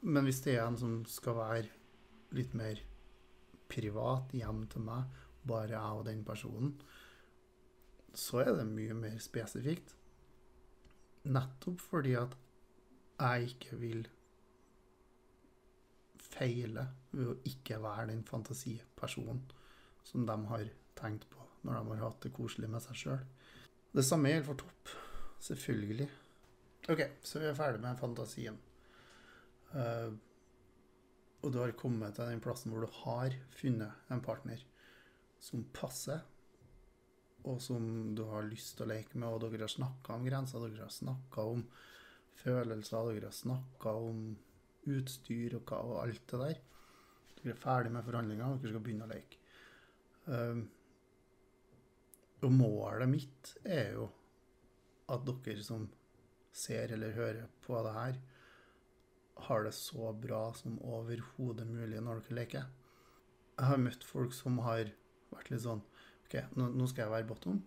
men 0.09 0.27
hvis 0.29 0.43
det 0.45 0.57
er 0.57 0.67
en 0.67 0.79
som 0.79 1.00
skal 1.09 1.38
være 1.38 1.65
litt 2.37 2.55
mer 2.59 2.81
privat 3.71 4.35
hjem 4.37 4.65
til 4.73 4.85
meg, 4.87 5.09
bare 5.49 5.75
jeg 5.75 6.00
og 6.00 6.05
den 6.09 6.25
personen, 6.27 6.75
så 8.15 8.43
er 8.43 8.53
det 8.59 8.69
mye 8.69 8.97
mer 8.99 9.19
spesifikt. 9.23 9.95
Nettopp 11.29 11.81
fordi 11.83 12.15
at 12.19 12.37
jeg 13.19 13.50
ikke 13.53 13.81
vil 13.81 14.07
feile 16.23 16.85
ved 17.11 17.33
å 17.33 17.37
ikke 17.49 17.81
være 17.83 18.11
den 18.12 18.23
fantasipersonen 18.27 19.41
som 20.07 20.27
de 20.29 20.37
har 20.50 20.69
tenkt 20.99 21.27
på 21.33 21.45
når 21.67 21.81
de 21.81 21.91
har 21.91 22.05
hatt 22.07 22.23
det 22.23 22.33
koselig 22.37 22.69
med 22.71 22.85
seg 22.85 23.00
sjøl. 23.00 23.25
Det 23.99 24.05
samme 24.07 24.31
gjelder 24.31 24.47
for 24.47 24.59
Topp. 24.61 24.90
Selvfølgelig. 25.43 26.05
OK, 26.93 27.00
så 27.26 27.40
vi 27.43 27.49
er 27.49 27.57
ferdig 27.59 27.81
med 27.83 27.99
fantasien. 27.99 28.59
Uh, 29.73 30.14
og 31.43 31.50
du 31.50 31.59
har 31.59 31.73
kommet 31.81 32.14
til 32.14 32.31
den 32.31 32.43
plassen 32.45 32.71
hvor 32.71 32.87
du 32.87 33.00
har 33.00 33.35
funnet 33.59 34.12
en 34.14 34.23
partner 34.23 34.62
som 35.43 35.67
passer, 35.75 36.23
og 37.43 37.59
som 37.62 38.14
du 38.14 38.23
har 38.31 38.47
lyst 38.47 38.76
til 38.76 38.87
å 38.87 38.90
leke 38.93 39.19
med, 39.19 39.33
og 39.33 39.43
dere 39.43 39.67
har 39.67 39.75
snakka 39.75 40.14
om 40.14 40.31
grenser, 40.31 40.62
dere 40.62 40.87
har 40.87 40.95
snakka 40.95 41.49
om 41.57 41.67
følelser, 42.38 43.11
dere 43.11 43.33
har 43.33 43.38
snakka 43.43 43.99
om 43.99 44.25
utstyr 44.95 45.59
og, 45.59 45.67
hva, 45.67 45.83
og 45.83 46.00
alt 46.05 46.23
det 46.31 46.45
der. 46.45 46.64
Dere 47.35 47.57
er 47.57 47.62
ferdig 47.67 47.97
med 47.99 48.07
forhandlingene, 48.07 48.62
dere 48.62 48.76
skal 48.76 48.87
begynne 48.87 49.11
å 49.11 49.14
leke. 49.17 49.43
Um, 50.31 50.69
og 52.45 52.54
målet 52.54 53.11
mitt 53.11 53.54
er 53.66 53.95
jo 53.97 54.09
at 55.11 55.25
dere 55.26 55.62
som 55.64 55.87
ser 56.54 56.92
eller 56.95 57.16
hører 57.16 57.47
på 57.64 57.78
det 57.87 57.95
her, 57.95 58.18
har 59.49 59.64
det 59.64 59.75
så 59.76 60.12
bra 60.18 60.49
som 60.59 60.80
overhodet 60.83 61.66
mulig 61.68 62.00
når 62.02 62.23
dere 62.26 62.38
leker. 62.40 62.66
Jeg 63.59 63.71
har 63.71 63.80
møtt 63.83 64.07
folk 64.07 64.35
som 64.35 64.59
har 64.66 64.90
vært 65.33 65.52
litt 65.52 65.64
sånn 65.64 65.83
OK, 66.28 66.35
nå, 66.59 66.87
skal 66.90 67.07
jeg 67.07 67.14
være 67.14 67.28
bottom. 67.30 67.62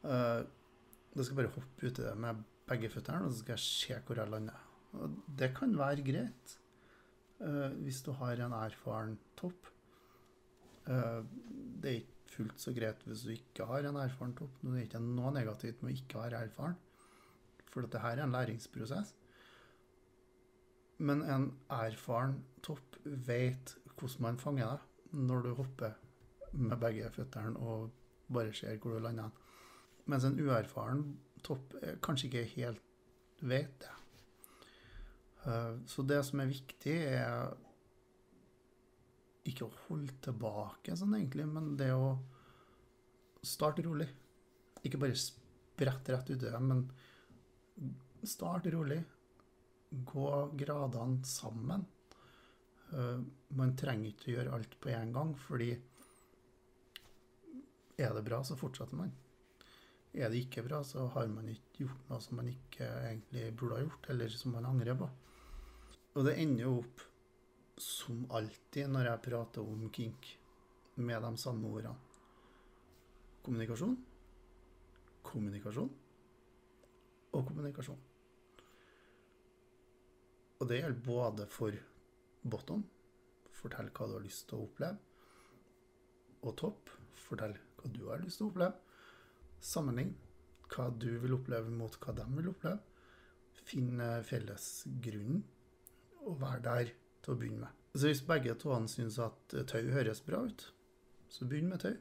Uh, 0.00 0.40
da 1.12 1.24
skal 1.24 1.34
jeg 1.34 1.40
bare 1.42 1.52
hoppe 1.58 1.90
uti 1.90 2.06
det 2.06 2.14
med 2.16 2.40
begge 2.70 2.88
føttene, 2.92 3.26
og 3.26 3.34
så 3.34 3.42
skal 3.42 3.56
jeg 3.58 3.66
se 3.66 3.98
hvor 4.06 4.22
jeg 4.22 4.32
lander. 4.32 4.62
Og 4.96 5.18
det 5.38 5.50
kan 5.58 5.74
være 5.78 6.06
greit 6.06 6.54
uh, 7.42 7.68
hvis 7.82 8.00
du 8.06 8.14
har 8.22 8.40
en 8.40 8.56
erfaren 8.56 9.18
topp. 9.38 9.68
Uh, 10.88 11.20
det 11.82 11.90
er 11.90 12.00
ikke 12.00 12.19
fullt 12.30 12.60
så 12.62 12.72
greit 12.76 13.02
hvis 13.06 13.24
du 13.26 13.32
ikke 13.34 13.66
har 13.68 13.86
en 13.88 13.98
erfaren 14.00 14.34
topp. 14.38 14.58
Det 14.62 14.74
er 14.74 14.86
ikke 14.86 15.02
noe 15.04 15.32
negativt 15.34 15.82
med 15.82 15.92
å 15.92 15.98
ikke 15.98 16.22
være 16.24 16.44
erfaren, 16.46 16.76
for 17.70 17.86
dette 17.86 18.02
her 18.02 18.18
er 18.18 18.26
en 18.26 18.34
læringsprosess. 18.34 19.14
Men 21.00 21.24
en 21.24 21.46
erfaren 21.72 22.40
topp 22.66 22.98
vet 23.04 23.76
hvordan 23.96 24.26
man 24.26 24.40
fanger 24.40 24.74
deg 24.74 25.16
når 25.30 25.46
du 25.46 25.54
hopper 25.58 25.96
med 26.52 26.76
begge 26.82 27.08
føttene 27.14 27.56
og 27.62 27.90
bare 28.32 28.52
ser 28.54 28.78
hvor 28.82 28.96
du 28.96 29.04
lander. 29.04 29.30
Mens 30.10 30.26
en 30.26 30.38
uerfaren 30.40 31.04
topp 31.46 31.74
kanskje 32.04 32.28
ikke 32.28 32.44
helt 32.56 32.84
vet 33.40 33.74
det. 33.82 33.96
Eh, 35.46 35.76
så 35.88 36.04
det 36.04 36.20
som 36.26 36.42
er 36.42 36.50
viktig, 36.50 36.96
er 37.08 37.54
ikke 39.48 39.66
å 39.66 39.76
holde 39.86 40.16
tilbake 40.24 40.96
sånn 40.98 41.16
egentlig, 41.16 41.46
men 41.48 41.72
det 41.80 41.92
å 41.96 42.12
starte 43.46 43.84
rolig. 43.86 44.08
Ikke 44.84 45.00
bare 45.00 45.16
sprette 45.16 46.12
rett 46.12 46.32
uti 46.32 46.44
det, 46.44 46.60
men 46.60 46.84
start 48.26 48.68
rolig 48.74 49.00
gå 49.90 50.28
gradene 50.60 51.24
sammen. 51.26 51.86
Uh, 52.90 53.22
man 53.56 53.76
trenger 53.78 54.10
ikke 54.10 54.30
å 54.30 54.34
gjøre 54.34 54.58
alt 54.58 54.76
på 54.82 54.92
én 54.92 55.12
gang, 55.14 55.32
fordi 55.46 55.70
er 58.00 58.14
det 58.16 58.24
bra, 58.26 58.40
så 58.44 58.56
fortsetter 58.58 58.98
man. 58.98 59.10
Er 60.16 60.30
det 60.32 60.40
ikke 60.42 60.64
bra, 60.66 60.80
så 60.86 61.04
har 61.14 61.28
man 61.30 61.50
ikke 61.52 61.84
gjort 61.84 62.08
noe 62.10 62.22
som 62.24 62.40
man 62.40 62.48
ikke 62.50 62.86
egentlig 63.06 63.50
burde 63.54 63.76
ha 63.76 63.84
gjort, 63.84 64.08
eller 64.14 64.32
som 64.34 64.56
man 64.56 64.66
angrer 64.66 64.98
på. 64.98 65.08
Og 66.16 66.26
det 66.26 66.34
ender 66.42 66.66
jo 66.66 66.72
opp, 66.80 67.04
som 67.80 68.26
alltid 68.36 68.90
når 68.92 69.08
jeg 69.08 69.24
prater 69.24 69.64
om 69.64 69.88
kink, 69.94 70.36
med 71.00 71.22
de 71.24 71.30
samme 71.40 71.68
ordene. 71.70 71.96
Kommunikasjon, 73.40 73.96
kommunikasjon 75.24 75.90
og 77.32 77.44
kommunikasjon. 77.48 78.00
Og 80.60 80.68
det 80.68 80.80
gjelder 80.82 81.04
både 81.06 81.46
for 81.48 81.76
bottom, 82.52 82.82
fortell 83.56 83.88
hva 83.96 84.08
du 84.08 84.16
har 84.18 84.26
lyst 84.26 84.48
til 84.50 84.58
å 84.58 84.66
oppleve, 84.66 84.98
og 86.44 86.56
topp, 86.60 86.92
fortell 87.16 87.56
hva 87.80 87.92
du 87.94 88.02
har 88.10 88.20
lyst 88.20 88.40
til 88.40 88.48
å 88.48 88.52
oppleve. 88.52 88.76
Sammenlign 89.60 90.12
hva 90.70 90.88
du 90.92 91.10
vil 91.22 91.36
oppleve 91.36 91.72
mot 91.72 91.96
hva 92.00 92.14
de 92.16 92.26
vil 92.36 92.52
oppleve. 92.52 92.80
Finn 93.70 94.00
fellesgrunnen, 94.26 95.42
og 96.26 96.36
vær 96.40 96.60
der 96.64 96.92
til 97.30 97.36
å 97.36 97.40
begynne 97.40 97.64
med. 97.64 97.76
Så 97.94 98.06
hvis 98.06 98.22
begge 98.26 98.54
to 98.58 98.76
syns 98.90 99.18
at 99.22 99.56
tau 99.70 99.82
høres 99.94 100.22
bra 100.26 100.42
ut, 100.46 100.66
så 101.30 101.46
begynn 101.46 101.70
med 101.70 101.82
tau. 101.84 101.94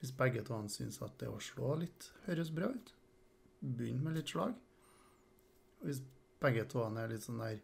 Hvis 0.00 0.12
begge 0.18 0.42
to 0.44 0.58
syns 0.68 1.00
at 1.04 1.18
det 1.20 1.30
å 1.30 1.40
slå 1.40 1.76
litt 1.80 2.10
høres 2.26 2.50
bra 2.52 2.72
ut, 2.72 2.92
begynn 3.62 4.02
med 4.04 4.18
litt 4.18 4.32
slag. 4.32 4.56
Og 5.80 5.88
hvis 5.88 6.02
begge 6.42 6.64
to 6.68 6.82
er 6.88 7.12
litt 7.12 7.24
sånn 7.24 7.42
der 7.42 7.60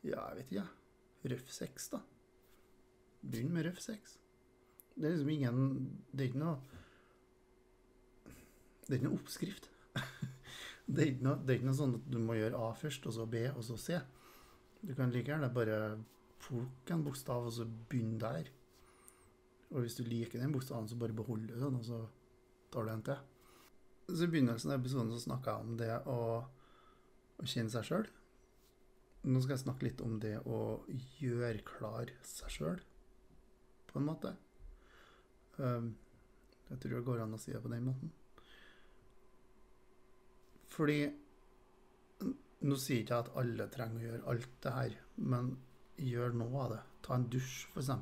Ja, 0.00 0.30
jeg 0.30 0.36
vet 0.36 0.46
ikke, 0.46 0.60
jeg. 0.60 1.30
Røff 1.30 1.50
sex, 1.52 1.88
da. 1.92 2.00
Begynn 3.20 3.52
med 3.52 3.66
røff 3.66 3.80
sex. 3.84 4.16
Det 4.94 5.06
er 5.06 5.12
liksom 5.14 5.28
ingen 5.32 5.58
Det 6.10 6.24
er 6.24 6.30
ikke 6.30 6.40
noe 6.40 6.56
Det 8.86 8.94
er 8.94 8.96
ikke 8.98 9.08
noe 9.08 9.18
oppskrift. 9.18 9.68
det, 10.86 11.02
er 11.02 11.10
ikke 11.12 11.26
noe, 11.26 11.36
det 11.44 11.52
er 11.52 11.58
ikke 11.60 11.68
noe 11.68 11.80
sånn 11.80 11.98
at 12.00 12.08
du 12.10 12.18
må 12.22 12.36
gjøre 12.38 12.58
A 12.58 12.72
først, 12.74 13.06
og 13.06 13.14
så 13.14 13.26
B, 13.30 13.44
og 13.52 13.62
så 13.64 13.76
C. 13.78 14.00
Du 14.80 14.94
kan 14.96 15.12
like 15.12 15.28
gjerne 15.28 15.50
bare 15.52 15.98
plukke 16.40 16.94
en 16.94 17.04
bokstav, 17.04 17.46
og 17.46 17.52
så 17.52 17.66
begynne 17.66 18.20
der. 18.20 18.48
Og 19.70 19.84
hvis 19.84 19.98
du 19.98 20.04
liker 20.06 20.40
den 20.40 20.52
bokstaven, 20.52 20.88
så 20.88 20.96
bare 20.98 21.16
beholder 21.16 21.54
du 21.54 21.64
den, 21.64 21.76
og 21.76 21.84
så 21.84 22.00
tar 22.72 22.86
du 22.88 22.92
en 22.94 23.04
til. 23.06 23.20
Så 24.08 24.24
I 24.24 24.32
begynnelsen 24.32 24.72
av 24.72 24.80
episoden 24.80 25.12
så 25.14 25.20
snakka 25.22 25.52
jeg 25.52 25.66
om 25.68 25.76
det 25.78 25.92
å 26.10 26.20
å 27.40 27.48
kjenne 27.48 27.72
seg 27.72 27.86
sjøl. 27.88 28.08
Nå 29.28 29.42
skal 29.42 29.56
jeg 29.56 29.64
snakke 29.64 29.86
litt 29.86 30.00
om 30.04 30.16
det 30.22 30.36
å 30.48 30.60
gjøre 31.20 31.64
klar 31.66 32.12
seg 32.24 32.54
sjøl, 32.54 32.80
på 33.90 34.00
en 34.00 34.06
måte. 34.06 34.32
Um, 35.58 35.92
jeg 36.70 36.80
tror 36.80 36.96
det 36.96 37.06
går 37.08 37.24
an 37.24 37.36
å 37.36 37.40
si 37.40 37.52
det 37.52 37.60
på 37.64 37.72
den 37.72 37.88
måten. 37.88 38.12
Fordi 40.70 41.02
Nå 42.60 42.76
sier 42.76 43.00
ikke 43.00 43.16
jeg 43.16 43.24
at 43.24 43.36
alle 43.40 43.66
trenger 43.72 44.00
å 44.00 44.06
gjøre 44.06 44.26
alt 44.32 44.56
det 44.64 44.72
her, 44.76 44.96
men 45.32 45.54
gjør 46.00 46.34
noe 46.36 46.64
av 46.64 46.74
det. 46.74 46.80
Ta 47.06 47.16
en 47.16 47.28
dusj, 47.32 47.54
f.eks. 47.72 47.92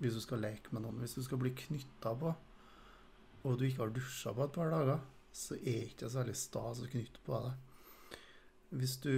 Hvis 0.00 0.16
du 0.16 0.22
skal 0.24 0.42
leke 0.42 0.72
med 0.74 0.82
noen. 0.86 0.98
Hvis 1.02 1.14
du 1.18 1.22
skal 1.22 1.38
bli 1.42 1.52
knytta 1.54 2.14
på, 2.18 2.32
og 3.42 3.58
du 3.58 3.66
ikke 3.66 3.84
har 3.84 3.94
dusja 3.94 4.32
på 4.34 4.46
et 4.46 4.54
par 4.54 4.72
dager, 4.72 5.02
så 5.32 5.56
er 5.56 5.78
det 5.78 5.92
ikke 5.92 6.10
så 6.10 6.20
veldig 6.20 6.36
stas 6.38 6.82
å 6.82 6.90
knytte 6.90 7.22
på 7.26 7.40
deg. 7.46 8.18
Hvis 8.72 8.96
du 9.04 9.14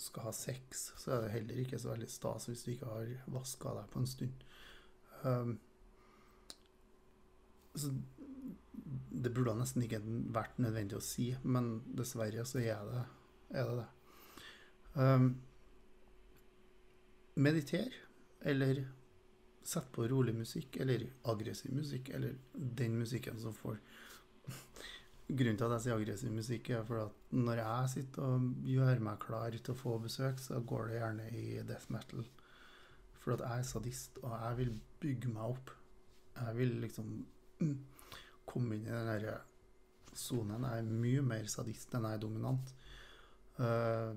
skal 0.00 0.28
ha 0.28 0.32
sex, 0.34 0.86
så 1.00 1.14
er 1.14 1.24
det 1.24 1.34
heller 1.34 1.60
ikke 1.62 1.80
så 1.80 1.92
veldig 1.92 2.08
stas 2.10 2.48
hvis 2.48 2.64
du 2.64 2.72
ikke 2.74 2.90
har 2.90 3.12
vaska 3.34 3.74
deg 3.78 3.90
på 3.92 4.00
en 4.00 4.10
stund. 4.10 4.44
Um, 5.24 5.56
så 7.74 7.92
Det 9.24 9.32
burde 9.32 9.54
nesten 9.56 9.84
ikke 9.84 10.02
vært 10.34 10.58
nødvendig 10.60 10.98
å 10.98 11.04
si, 11.04 11.30
men 11.42 11.78
dessverre 11.96 12.44
så 12.46 12.60
er 12.60 12.82
det 12.90 13.04
er 13.54 13.70
det. 13.70 13.76
det. 13.82 13.88
Um, 14.94 15.28
mediter, 17.34 17.94
eller 18.40 18.84
sett 19.64 19.92
på 19.92 20.08
rolig 20.08 20.34
musikk, 20.34 20.76
eller 20.76 21.06
aggressiv 21.22 21.72
musikk, 21.74 22.10
eller 22.14 22.36
den 22.52 22.98
musikken 22.98 23.40
som 23.40 23.54
får 23.56 23.80
Grunnen 25.24 25.56
til 25.56 25.64
at 25.64 25.72
jeg 25.78 25.82
sier 25.86 25.94
aggressiv 25.96 26.32
musikk, 26.36 26.68
er 26.76 26.82
for 26.84 27.00
at 27.06 27.30
når 27.32 27.62
jeg 27.62 27.92
sitter 27.94 28.26
og 28.26 28.66
gjør 28.68 28.98
meg 29.06 29.22
klar 29.22 29.54
til 29.56 29.72
å 29.72 29.78
få 29.78 29.94
besøk, 30.02 30.42
så 30.44 30.58
går 30.60 30.90
det 30.90 30.98
gjerne 30.98 31.28
i 31.32 31.44
death 31.64 31.88
metal. 31.94 32.26
For 33.22 33.32
at 33.32 33.46
jeg 33.46 33.62
er 33.62 33.70
sadist, 33.70 34.20
og 34.20 34.34
jeg 34.34 34.58
vil 34.58 34.74
bygge 35.00 35.30
meg 35.32 35.54
opp. 35.54 35.72
Jeg 36.36 36.58
vil 36.58 36.76
liksom 36.82 37.14
mm, 37.62 37.78
komme 38.44 38.76
inn 38.76 38.84
i 38.84 38.92
den 38.92 39.08
derre 39.08 39.38
sonen. 40.12 40.68
Jeg 40.68 40.84
er 40.84 40.92
mye 41.06 41.24
mer 41.24 41.48
sadist 41.48 41.96
enn 41.96 42.04
jeg 42.04 42.18
er 42.18 42.24
dominant. 42.26 42.74
Uh, 43.58 44.14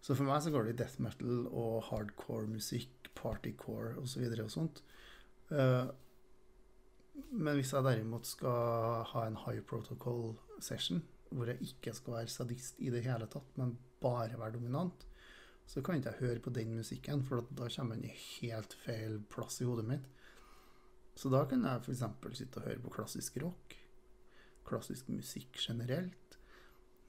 så 0.00 0.14
for 0.14 0.28
meg 0.28 0.42
så 0.44 0.52
går 0.54 0.68
det 0.68 0.74
i 0.74 0.80
death 0.82 1.00
metal 1.02 1.46
og 1.48 1.82
hardcore 1.90 2.48
musikk, 2.50 3.10
partycore 3.18 3.96
osv. 3.98 4.22
Og, 4.24 4.36
så 4.36 4.44
og 4.44 4.52
sånt. 4.54 4.82
Uh, 5.50 5.88
men 7.34 7.58
hvis 7.58 7.72
jeg 7.74 7.84
derimot 7.84 8.26
skal 8.28 9.04
ha 9.10 9.26
en 9.26 9.40
high 9.44 9.62
protocol 9.66 10.36
session, 10.62 11.02
hvor 11.30 11.50
jeg 11.50 11.60
ikke 11.64 11.92
skal 11.96 12.20
være 12.20 12.32
sadist 12.32 12.78
i 12.80 12.92
det 12.94 13.02
hele 13.04 13.26
tatt, 13.30 13.50
men 13.58 13.76
bare 14.00 14.38
være 14.38 14.56
dominant, 14.56 15.04
så 15.68 15.82
kan 15.84 15.98
ikke 15.98 16.14
jeg 16.14 16.22
høre 16.22 16.40
på 16.44 16.52
den 16.56 16.76
musikken, 16.78 17.24
for 17.26 17.44
da 17.52 17.68
kommer 17.74 17.98
den 17.98 18.08
i 18.08 18.14
helt 18.16 18.72
feil 18.86 19.18
plass 19.28 19.60
i 19.60 19.66
hodet 19.68 19.84
mitt. 19.90 20.06
Så 21.18 21.28
da 21.32 21.42
kan 21.50 21.66
jeg 21.66 21.82
f.eks. 21.82 22.04
sitte 22.38 22.60
og 22.60 22.68
høre 22.70 22.80
på 22.84 22.94
klassisk 22.94 23.36
rock, 23.42 23.74
klassisk 24.68 25.10
musikk 25.12 25.58
generelt. 25.60 26.27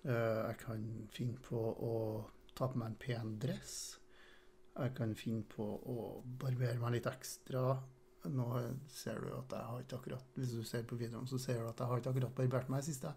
Eh, 0.05 0.41
jeg 0.47 0.57
kan 0.63 0.83
finne 1.11 1.39
på 1.43 1.59
å 1.59 1.93
ta 2.55 2.67
på 2.67 2.79
meg 2.79 2.91
en 2.91 2.99
pen 3.03 3.37
dress. 3.41 3.77
Jeg 4.79 4.95
kan 4.95 5.15
finne 5.17 5.43
på 5.49 5.65
å 5.65 6.11
barbere 6.39 6.79
meg 6.79 6.97
litt 6.97 7.09
ekstra 7.09 7.79
nå 8.27 8.45
ser 8.91 9.21
du 9.23 9.31
at 9.31 9.53
jeg 9.55 9.65
har 9.69 9.83
ikke 9.83 9.97
akkurat 9.99 10.35
Hvis 10.35 10.51
du 10.51 10.63
ser 10.67 10.83
på 10.83 10.97
videoen, 10.99 11.27
så 11.27 11.39
ser 11.39 11.61
du 11.61 11.69
at 11.69 11.79
jeg 11.79 11.87
har 11.87 12.01
ikke 12.01 12.11
akkurat 12.11 12.35
barbert 12.35 12.71
meg 12.71 12.83
siste. 12.83 13.13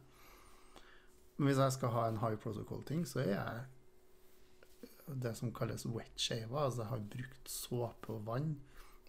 Men 1.36 1.48
hvis 1.48 1.58
jeg 1.58 1.74
skal 1.76 1.94
ha 1.96 2.04
en 2.08 2.20
high 2.22 2.38
protocol-ting, 2.38 3.06
så 3.08 3.22
er 3.24 3.32
jeg 3.32 5.18
det 5.22 5.34
som 5.36 5.52
kalles 5.54 5.86
wet 5.86 6.14
shave. 6.16 6.54
Altså 6.54 6.84
jeg 6.84 6.90
har 6.92 7.08
brukt 7.16 7.50
såpe 7.50 8.14
og 8.14 8.26
vann 8.28 8.54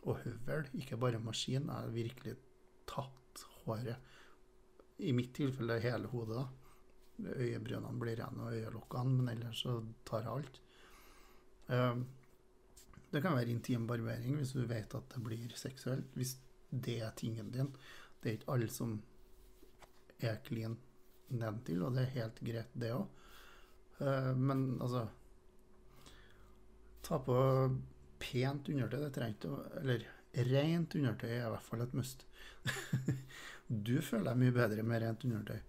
og 0.04 0.18
høvel, 0.24 0.66
ikke 0.74 0.98
bare 0.98 1.22
maskin. 1.22 1.70
Jeg 1.70 1.76
har 1.76 1.94
virkelig 1.94 2.36
tatt 2.90 3.46
håret. 3.64 4.12
I 4.98 5.14
mitt 5.16 5.34
tilfelle 5.36 5.82
hele 5.84 6.10
hodet, 6.10 6.42
da. 6.42 6.48
Øyebrynene 7.20 8.00
blir 8.00 8.18
rene 8.20 8.48
og 8.48 8.54
øyelokkene, 8.58 9.18
men 9.18 9.30
ellers 9.30 9.62
så 9.66 9.78
tar 10.06 10.26
jeg 10.26 10.32
alt. 10.34 10.62
Um, 11.70 12.08
det 13.14 13.22
kan 13.22 13.36
være 13.38 13.54
intim 13.54 13.88
barbering 13.88 14.40
hvis 14.40 14.56
du 14.58 14.64
vet 14.66 14.96
at 14.98 15.12
det 15.14 15.24
blir 15.24 15.52
seksuelt. 15.56 16.10
Hvis 16.18 16.38
det 16.72 17.00
er 17.06 17.12
tingen 17.16 17.52
din. 17.54 17.70
Det 18.24 18.30
er 18.30 18.40
ikke 18.40 18.54
alle 18.56 18.70
som 18.72 18.96
er 20.20 20.40
clean 20.46 20.78
nedentil, 21.30 21.84
og 21.84 21.94
det 21.94 22.02
er 22.02 22.16
helt 22.18 22.40
greit, 22.42 22.74
det 22.74 22.94
òg. 22.96 23.06
Eh, 24.00 24.32
men 24.38 24.82
altså 24.82 25.08
Ta 27.04 27.18
på 27.20 27.36
pent 28.20 28.70
undertøy. 28.72 29.02
Det 29.04 29.14
trenger 29.14 29.80
Eller 29.82 30.06
rent 30.34 30.96
undertøy 30.96 31.30
er 31.30 31.48
i 31.48 31.50
hvert 31.52 31.66
fall 31.66 31.82
et 31.84 31.94
must. 31.94 32.26
du 33.88 33.98
føler 34.02 34.30
deg 34.30 34.40
mye 34.40 34.56
bedre 34.56 34.86
med 34.88 35.04
rent 35.04 35.26
undertøy. 35.28 35.60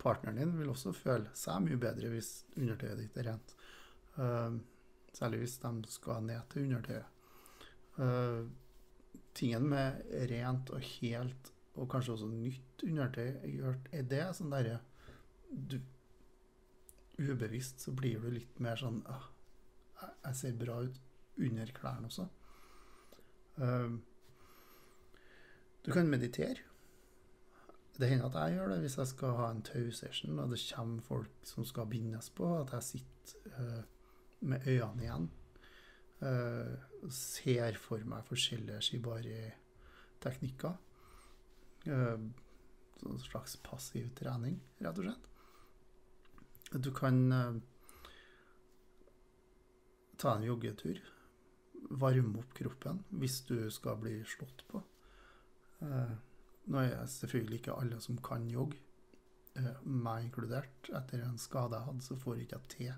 Partneren 0.00 0.40
din 0.40 0.56
vil 0.56 0.72
også 0.72 0.94
føle 0.96 1.28
seg 1.36 1.60
mye 1.64 1.78
bedre 1.80 2.10
hvis 2.12 2.30
undertøyet 2.56 3.02
ditt 3.02 3.18
er 3.20 3.32
rent. 3.32 3.56
Uh, 4.16 4.58
Særlig 5.12 5.40
hvis 5.42 5.58
de 5.58 5.90
skal 5.90 6.22
ned 6.22 6.40
til 6.52 6.68
undertøyet. 6.68 7.04
Uh, 7.98 8.46
tingen 9.34 9.68
med 9.68 10.02
rent 10.30 10.70
og 10.70 10.80
helt, 10.80 11.52
og 11.74 11.88
kanskje 11.90 12.12
også 12.14 12.28
nytt 12.30 12.84
undertøy, 12.86 13.32
er 13.92 14.06
det 14.10 14.26
sånn 14.36 14.52
derre 14.52 14.80
Ubevisst 17.20 17.82
så 17.84 17.92
blir 17.92 18.22
du 18.22 18.30
litt 18.32 18.60
mer 18.64 18.78
sånn 18.80 19.02
ah, 19.10 19.26
Jeg 20.24 20.36
ser 20.38 20.54
bra 20.56 20.78
ut 20.86 21.00
under 21.40 21.72
klærne 21.76 22.08
også. 22.08 22.24
Uh, 23.60 23.98
du 25.84 25.90
kan 25.92 26.08
meditere. 26.08 26.69
Det 27.98 28.08
hender 28.08 28.26
at 28.30 28.38
jeg 28.38 28.56
gjør 28.56 28.68
det 28.72 28.80
hvis 28.84 28.98
jeg 28.98 29.10
skal 29.10 29.34
ha 29.36 29.46
en 29.50 29.62
tausession 29.66 30.38
og 30.38 30.52
det 30.52 30.60
kommer 30.74 31.02
folk 31.04 31.48
som 31.48 31.64
skal 31.68 31.88
bindes 31.90 32.30
på. 32.30 32.46
At 32.60 32.72
jeg 32.72 32.82
sitter 32.82 33.34
uh, 33.58 33.82
med 34.40 34.66
øynene 34.66 35.02
igjen. 35.02 35.30
og 36.20 37.12
ser 37.16 37.76
for 37.80 38.02
meg 38.04 38.24
forskjellige 38.28 38.82
shibari-teknikker. 38.84 40.74
Uh, 41.88 42.20
sånn 43.00 43.22
slags 43.24 43.56
passiv 43.64 44.10
trening, 44.18 44.58
rett 44.84 44.98
og 45.00 45.06
slett. 45.06 45.28
Du 46.84 46.90
kan 46.94 47.32
ta 50.20 50.36
en 50.36 50.44
joggetur. 50.44 51.00
Varme 51.90 52.42
opp 52.42 52.52
kroppen 52.54 53.00
hvis 53.22 53.40
du 53.48 53.56
skal 53.72 53.96
bli 54.02 54.18
slått 54.28 54.66
på. 54.68 54.82
Nå 56.70 56.78
er 56.84 56.92
det 56.94 57.10
selvfølgelig 57.10 57.60
ikke 57.60 57.76
alle 57.82 57.98
som 58.02 58.18
kan 58.22 58.46
jogge, 58.50 58.78
meg 59.84 60.28
inkludert. 60.28 60.90
Etter 60.94 61.24
en 61.26 61.40
skade 61.40 61.76
jeg 61.76 61.88
hadde, 61.88 62.04
så 62.06 62.16
får 62.18 62.36
jeg 62.38 62.46
ikke 62.46 62.60
til 62.70 62.92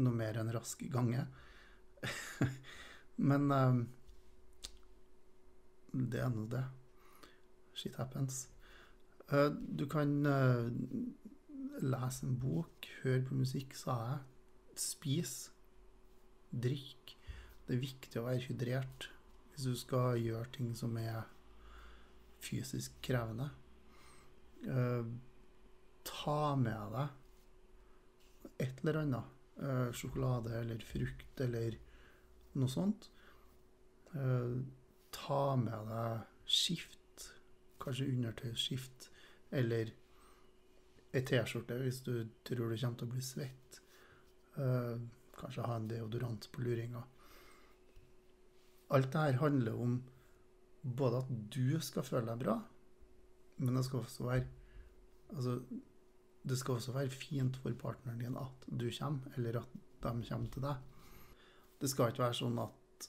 noe 0.00 0.14
mer 0.16 0.38
enn 0.40 0.52
rask 0.54 0.82
gange. 0.92 1.26
Men 3.28 3.50
um, 3.52 3.82
det 5.92 6.22
er 6.22 6.32
nå 6.32 6.46
det. 6.50 6.64
Shit 7.76 7.98
happens. 8.00 8.46
Uh, 9.28 9.50
du 9.52 9.84
kan 9.90 10.14
uh, 10.24 10.70
lese 11.84 12.26
en 12.26 12.38
bok, 12.40 12.88
høre 13.02 13.24
på 13.28 13.38
musikk, 13.38 13.76
sa 13.76 13.98
jeg. 14.06 14.18
Spis. 14.78 15.36
Drikk. 16.48 17.16
Det 17.66 17.76
er 17.76 17.84
viktig 17.84 18.20
å 18.20 18.28
være 18.30 18.46
hydrert 18.46 19.10
hvis 19.52 19.66
du 19.66 19.74
skal 19.76 20.20
gjøre 20.22 20.46
ting 20.54 20.70
som 20.78 20.94
er 20.96 21.26
fysisk 22.42 23.00
krevende. 23.04 23.48
Uh, 24.66 25.06
ta 26.08 26.54
med 26.58 26.94
deg 26.94 28.62
et 28.64 28.80
eller 28.82 29.02
annet 29.04 29.34
Uh, 29.58 29.92
sjokolade 29.92 30.52
eller 30.54 30.78
frukt 30.86 31.40
eller 31.42 31.74
noe 32.54 32.70
sånt. 32.70 33.08
Uh, 34.12 34.60
ta 35.10 35.56
med 35.58 35.88
deg 35.90 36.20
skift, 36.46 37.24
kanskje 37.82 38.06
undertøysskift, 38.12 39.08
eller 39.50 39.90
ei 41.10 41.24
T-skjorte 41.26 41.80
hvis 41.82 41.98
du 42.06 42.12
tror 42.46 42.70
du 42.70 42.76
kommer 42.76 43.00
til 43.00 43.08
å 43.08 43.12
bli 43.16 43.24
svett. 43.24 43.80
Kanskje 45.38 45.64
ha 45.64 45.76
en 45.78 45.86
deodorant 45.88 46.46
på 46.52 46.62
luringa. 46.62 47.00
Alt 48.94 49.10
dette 49.14 49.40
handler 49.40 49.78
om 49.80 49.94
både 50.82 51.22
at 51.22 51.30
du 51.54 51.80
skal 51.84 52.06
føle 52.06 52.26
deg 52.30 52.42
bra, 52.42 52.56
men 53.58 53.78
det 53.78 53.84
skal 53.88 54.04
også 54.04 54.28
være 54.28 54.46
Altså, 55.28 55.58
det 56.48 56.56
skal 56.56 56.78
også 56.78 56.92
være 56.94 57.12
fint 57.12 57.56
for 57.60 57.74
partneren 57.76 58.22
din 58.22 58.36
at 58.40 58.62
du 58.64 58.86
kommer, 58.98 59.34
eller 59.36 59.58
at 59.60 59.74
de 59.74 60.22
kommer 60.24 60.48
til 60.48 60.62
deg. 60.64 60.76
Det 61.80 61.90
skal 61.90 62.08
ikke 62.08 62.22
være 62.22 62.38
sånn 62.38 62.56
at 62.62 63.08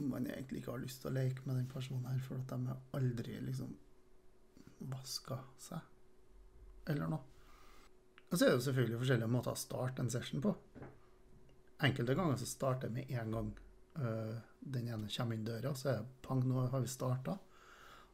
man 0.00 0.26
egentlig 0.26 0.62
ikke 0.62 0.72
har 0.72 0.80
lyst 0.80 1.02
til 1.02 1.10
å 1.10 1.14
leke 1.18 1.44
med 1.44 1.58
den 1.60 1.68
personen 1.68 2.06
her, 2.08 2.22
for 2.24 2.40
at 2.40 2.54
de 2.54 2.78
aldri 2.96 3.36
liksom 3.44 3.74
vaska 4.88 5.38
seg, 5.60 5.84
eller 6.88 7.12
noe. 7.12 7.20
Og 8.30 8.38
så 8.38 8.46
er 8.46 8.48
det 8.48 8.56
jo 8.56 8.64
selvfølgelig 8.70 9.02
forskjellige 9.02 9.32
måter 9.34 9.52
å 9.52 9.60
starte 9.60 10.02
en 10.02 10.10
session 10.10 10.40
på. 10.40 10.54
Enkelte 11.84 12.16
ganger 12.16 12.40
så 12.40 12.48
starter 12.48 12.88
jeg 12.88 12.96
med 12.96 13.12
en 13.20 13.36
gang 13.36 13.52
øh, 13.98 14.36
den 14.60 14.88
ene 14.88 15.10
kommer 15.10 15.36
inn 15.36 15.46
døra, 15.46 15.74
så 15.74 15.90
er 15.90 15.98
det 16.00 16.22
pang, 16.24 16.42
nå 16.46 16.66
har 16.72 16.84
vi 16.84 16.90
starta. 16.90 17.36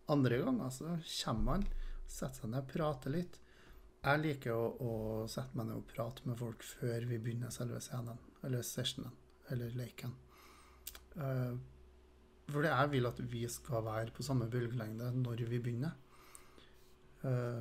Andre 0.09 0.41
ganger 0.41 0.71
så 0.73 0.97
kommer 1.25 1.45
man, 1.51 1.67
setter 2.09 2.43
seg 2.43 2.53
ned, 2.55 2.69
prater 2.71 3.15
litt. 3.15 3.41
Jeg 3.99 4.23
liker 4.23 4.55
å, 4.55 4.69
å, 4.81 4.93
sette 5.29 5.59
meg 5.59 5.69
ned 5.69 5.81
og 5.81 5.89
prate 5.91 6.25
med 6.29 6.39
folk 6.39 6.63
før 6.65 7.09
vi 7.11 7.19
begynner 7.21 7.53
selve 7.53 7.81
scenen, 7.85 8.21
eller 8.47 8.63
sessionen, 8.65 9.13
eller 9.53 9.75
leken. 9.77 10.15
Uh, 11.19 11.59
fordi 12.49 12.71
jeg 12.71 12.93
vil 12.95 13.09
at 13.11 13.21
vi 13.33 13.43
skal 13.53 13.83
være 13.85 14.15
på 14.15 14.25
samme 14.25 14.47
bølgelengde 14.49 15.11
når 15.19 15.43
vi 15.51 15.61
begynner. 15.61 15.97
Uh, 17.21 17.61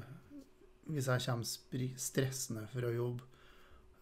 hvis 0.88 1.10
jeg 1.10 1.25
kommer 1.25 1.97
stressende 1.99 2.67
fra 2.71 2.91
jobb, 2.93 3.25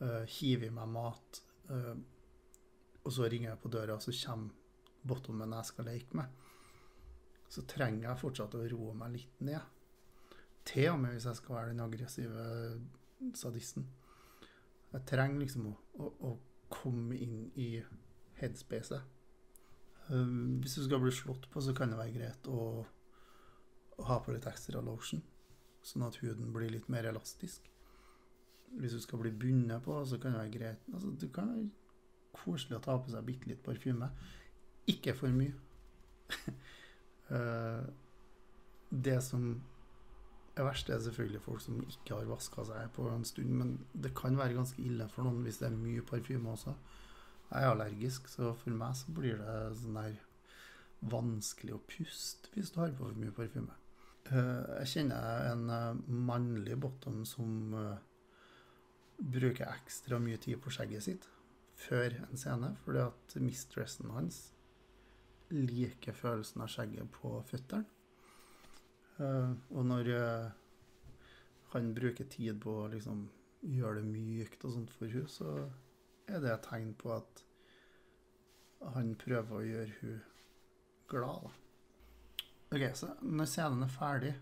uh, 0.04 0.22
hiver 0.38 0.70
i 0.70 0.76
meg 0.76 0.92
mat, 0.94 1.42
uh, 1.72 1.96
og 3.06 3.14
så 3.14 3.30
ringer 3.30 3.52
jeg 3.52 3.62
på 3.62 3.72
døra, 3.74 3.96
og 3.96 4.04
så 4.04 4.14
kommer 4.26 4.54
bottomen 5.06 5.54
jeg 5.54 5.70
skal 5.70 5.86
leke 5.86 6.18
med, 6.18 6.46
så 7.50 7.62
trenger 7.70 8.08
jeg 8.10 8.22
fortsatt 8.22 8.58
å 8.58 8.64
roe 8.72 8.96
meg 8.98 9.14
litt 9.14 9.44
ned. 9.46 9.62
Til 10.66 10.90
og 10.96 11.00
med 11.04 11.14
hvis 11.14 11.28
jeg 11.30 11.38
skal 11.38 11.56
være 11.60 11.74
den 11.74 11.84
aggressive 11.86 12.46
sadisten. 13.38 13.86
Jeg 14.96 15.06
trenger 15.06 15.44
liksom 15.44 15.68
å, 15.70 15.76
å, 16.02 16.10
å 16.32 16.32
komme 16.74 17.18
inn 17.22 17.52
i 17.62 17.70
headspacet. 18.40 19.06
Um, 20.10 20.58
hvis 20.62 20.78
du 20.80 20.86
skal 20.86 21.02
bli 21.02 21.14
slått 21.14 21.48
på, 21.52 21.62
så 21.62 21.74
kan 21.78 21.94
det 21.94 22.00
være 22.00 22.16
greit 22.16 22.50
å, 22.50 22.82
å 23.98 24.10
ha 24.10 24.20
på 24.22 24.34
litt 24.34 24.46
ekstra 24.50 24.82
lotion, 24.86 25.22
sånn 25.86 26.06
at 26.06 26.20
huden 26.22 26.54
blir 26.54 26.74
litt 26.74 26.90
mer 26.94 27.08
elastisk. 27.10 27.70
Hvis 28.76 28.98
du 28.98 29.02
skal 29.02 29.22
bli 29.22 29.32
bundet 29.32 29.86
på, 29.86 29.98
så 30.06 30.18
kan 30.22 30.34
det 30.34 30.42
være 30.42 30.54
greit 30.56 30.88
altså, 30.92 31.14
Du 31.16 31.30
kan 31.32 31.54
koselig 32.36 32.80
å 32.80 32.84
ta 32.84 32.98
på 33.02 33.14
seg 33.14 33.26
bitte 33.28 33.50
litt 33.50 33.64
parfyme. 33.66 34.10
Ikke 34.92 35.16
for 35.18 35.34
mye. 35.34 35.54
uh, 37.32 37.86
det 39.08 39.18
som 39.26 39.48
er 40.56 40.68
verst, 40.68 40.90
er 40.90 41.02
selvfølgelig 41.04 41.42
folk 41.44 41.64
som 41.64 41.82
ikke 41.84 42.16
har 42.16 42.30
vaska 42.30 42.64
seg 42.70 42.92
på 42.96 43.08
en 43.12 43.26
stund, 43.28 43.52
men 43.60 43.74
det 43.92 44.14
kan 44.16 44.38
være 44.40 44.56
ganske 44.56 44.82
ille 44.82 45.08
for 45.12 45.28
noen 45.28 45.44
hvis 45.44 45.60
det 45.62 45.68
er 45.70 45.80
mye 45.80 46.06
parfyme 46.08 46.54
også. 46.54 46.76
Jeg 47.50 47.62
er 47.62 47.74
allergisk, 47.74 48.30
så 48.32 48.54
for 48.58 48.78
meg 48.78 48.96
så 48.98 49.16
blir 49.16 49.42
det 49.42 49.58
sånn 49.82 50.00
der 50.00 50.16
vanskelig 51.06 51.76
å 51.76 51.84
puste 51.86 52.50
hvis 52.54 52.72
du 52.74 52.80
har 52.82 52.96
på 52.96 53.04
for 53.04 53.20
mye 53.20 53.36
parfyme. 53.36 53.74
Uh, 54.32 54.80
jeg 54.82 54.92
kjenner 54.96 55.52
en 55.52 55.68
uh, 55.70 56.04
mannlig 56.08 56.78
bottom 56.82 57.24
som 57.30 57.74
bruker 59.16 59.70
ekstra 59.70 60.18
mye 60.20 60.40
tid 60.42 60.60
på 60.60 60.72
skjegget 60.74 61.06
sitt 61.06 61.28
før 61.76 62.16
en 62.24 62.40
scene, 62.40 62.72
fordi 62.84 63.04
at 63.04 63.36
mistressen 63.44 64.12
hans 64.16 64.46
liker 65.52 66.16
følelsen 66.16 66.64
av 66.66 66.72
skjegget 66.72 67.12
på 67.14 67.36
føttene. 67.50 67.86
Uh, 69.16 69.56
og 69.72 69.86
når 69.88 70.10
uh, 70.12 70.48
han 71.72 71.94
bruker 71.96 72.28
tid 72.32 72.58
på 72.64 72.74
å 72.82 72.88
liksom 72.92 73.28
gjøre 73.66 74.02
det 74.02 74.10
mykt 74.10 74.66
og 74.68 74.74
sånt 74.76 74.92
for 74.92 75.08
henne, 75.08 75.32
så 75.32 75.54
er 76.28 76.42
det 76.44 76.52
et 76.52 76.66
tegn 76.68 76.92
på 77.00 77.14
at 77.16 77.44
han 78.96 79.14
prøver 79.20 79.56
å 79.56 79.64
gjøre 79.64 79.96
hun 80.02 80.18
glad. 81.10 81.48
Ok, 82.74 82.84
så 82.98 83.14
Når 83.22 83.48
scenen 83.48 83.86
er 83.86 83.94
ferdig, 83.94 84.34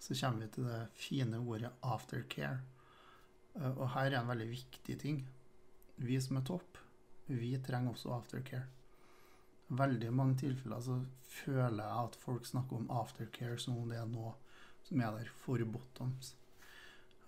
så 0.00 0.16
kommer 0.16 0.46
vi 0.46 0.52
til 0.54 0.70
det 0.70 0.80
fine 0.96 1.42
ordet 1.42 1.74
aftercare. 1.84 2.62
Uh, 3.58 3.74
og 3.74 3.86
her 3.96 4.08
er 4.08 4.22
en 4.22 4.32
veldig 4.32 4.48
viktig 4.54 4.98
ting. 5.04 5.20
Vi 6.00 6.16
som 6.22 6.38
er 6.40 6.46
topp, 6.48 6.78
vi 7.28 7.52
trenger 7.62 7.94
også 7.94 8.14
aftercare. 8.16 8.66
Veldig 9.70 10.10
mange 10.16 10.38
tilfeller 10.40 10.80
så 10.82 10.96
føler 11.30 11.84
jeg 11.84 12.06
at 12.08 12.16
folk 12.22 12.46
snakker 12.48 12.80
om 12.80 12.90
aftercare 12.90 13.58
som 13.60 13.76
om 13.78 13.90
det 13.90 14.00
er 14.00 14.08
noe 14.10 14.32
som 14.86 15.02
er 15.04 15.18
der 15.18 15.30
for 15.44 15.62
bottoms. 15.68 16.34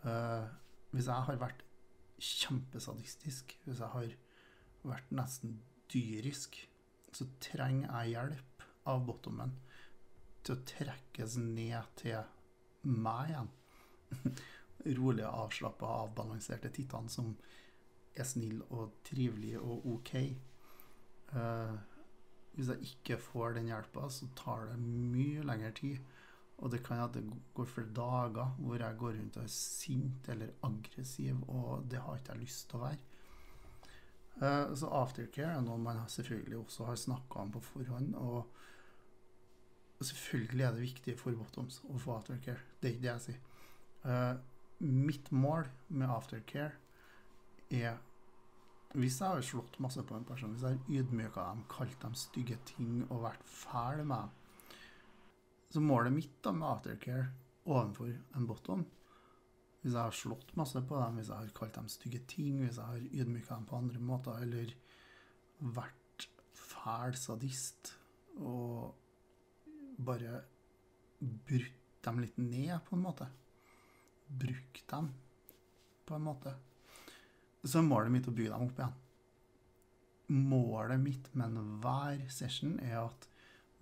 Uh, 0.03 0.49
hvis 0.91 1.07
jeg 1.07 1.29
har 1.29 1.39
vært 1.39 1.63
kjempesadistisk, 2.23 3.55
hvis 3.65 3.83
jeg 3.83 3.95
har 3.95 4.15
vært 4.89 5.15
nesten 5.15 5.61
dyrisk, 5.93 6.57
så 7.13 7.29
trenger 7.45 7.93
jeg 7.93 8.17
hjelp 8.17 8.67
av 8.91 9.05
bottomen 9.07 9.53
til 10.43 10.57
å 10.57 10.65
trekkes 10.67 11.37
ned 11.39 11.93
til 12.01 12.89
meg 12.89 13.31
igjen. 13.31 13.53
Rolige, 14.99 15.29
avslappa, 15.31 15.87
avbalanserte 16.09 16.73
tittene 16.75 17.13
som 17.13 17.37
er 18.17 18.29
snill 18.29 18.61
og 18.71 18.93
trivelig 19.07 19.57
og 19.61 19.87
OK. 19.95 20.15
Uh, 21.33 21.77
hvis 22.53 22.69
jeg 22.69 22.91
ikke 22.91 23.21
får 23.23 23.57
den 23.57 23.71
hjelpa, 23.71 24.09
så 24.13 24.29
tar 24.37 24.67
det 24.69 24.81
mye 24.83 25.45
lengre 25.49 25.73
tid. 25.77 26.03
Og 26.63 26.71
det 26.71 26.83
kan 26.87 27.01
at 27.03 27.15
det 27.17 27.25
går 27.57 27.67
flere 27.67 27.95
dager 27.97 28.53
hvor 28.59 28.77
jeg 28.79 28.99
går 28.99 29.17
rundt 29.19 29.39
og 29.41 29.47
er 29.47 29.55
sint 29.55 30.29
eller 30.29 30.53
aggressiv, 30.63 31.41
og 31.49 31.87
det 31.91 31.99
har 31.99 32.21
ikke 32.21 32.37
jeg 32.37 32.45
lyst 32.45 32.69
til 32.71 32.79
å 32.79 32.85
være. 32.85 33.01
Uh, 34.43 34.75
så 34.79 34.91
aftercare 35.03 35.57
er 35.57 35.65
noe 35.65 35.81
man 35.81 36.05
selvfølgelig 36.09 36.61
også 36.63 36.87
har 36.89 37.01
snakka 37.01 37.47
om 37.47 37.51
på 37.57 37.65
forhånd. 37.73 38.15
Og 38.21 40.05
selvfølgelig 40.05 40.65
er 40.67 40.77
det 40.77 40.87
viktig 40.87 41.17
for 41.19 41.37
bottoms 41.39 41.81
å 41.89 41.99
få 42.03 42.17
aftercare. 42.19 42.63
Det 42.81 42.89
er 42.89 42.95
ikke 42.95 43.07
det 43.07 43.13
jeg 43.13 43.27
sier. 43.27 43.43
Uh, 44.03 44.35
mitt 44.83 45.31
mål 45.33 45.69
med 45.89 46.11
aftercare 46.11 46.73
er 47.73 48.01
Hvis 48.93 49.21
jeg 49.21 49.29
har 49.33 49.45
slått 49.47 49.79
masse 49.81 50.03
på 50.05 50.15
en 50.15 50.25
person, 50.29 50.53
hvis 50.53 50.65
jeg 50.67 50.77
har 50.77 50.97
ydmyka 51.01 51.45
dem, 51.49 51.63
kalt 51.69 51.95
dem 52.03 52.15
stygge 52.15 52.59
ting 52.69 53.07
og 53.07 53.23
vært 53.25 53.47
fæl 53.49 54.03
med 54.05 54.27
dem, 54.27 54.35
så 55.73 55.81
målet 55.81 56.13
mitt 56.13 56.35
da 56.45 56.53
med 56.53 56.69
aftercare 56.69 57.31
overfor 57.65 58.11
en 58.37 58.47
bottom 58.47 58.83
Hvis 59.81 59.95
jeg 59.95 60.03
har 60.03 60.13
slått 60.15 60.53
masse 60.61 60.83
på 60.85 60.99
dem, 61.01 61.17
hvis 61.17 61.31
jeg 61.33 61.37
har 61.39 61.55
kalt 61.57 61.75
dem 61.75 61.89
stygge 61.89 62.21
ting, 62.29 62.61
hvis 62.61 62.77
jeg 62.77 62.85
har 62.85 63.07
ydmyka 63.23 63.55
dem 63.55 63.65
på 63.67 63.79
andre 63.81 63.99
måter, 63.99 64.43
eller 64.45 64.75
vært 65.59 66.29
fæl 66.55 67.17
sadist 67.17 67.95
og 68.37 68.93
bare 69.99 70.43
brutt 71.21 71.81
dem 72.05 72.21
litt 72.23 72.39
ned, 72.39 72.77
på 72.87 72.97
en 72.97 73.03
måte. 73.03 73.27
Brukt 74.29 74.85
dem, 74.91 75.11
på 76.07 76.15
en 76.19 76.25
måte 76.27 76.55
så 77.63 77.79
er 77.79 77.87
målet 77.87 78.13
mitt 78.15 78.29
å 78.29 78.35
bygge 78.35 78.55
dem 78.55 78.67
opp 78.67 78.81
igjen. 78.81 78.97
Målet 80.33 81.03
mitt 81.03 81.29
med 81.37 81.59
enhver 81.61 82.25
session 82.33 82.79
er 82.83 82.99
at 83.05 83.29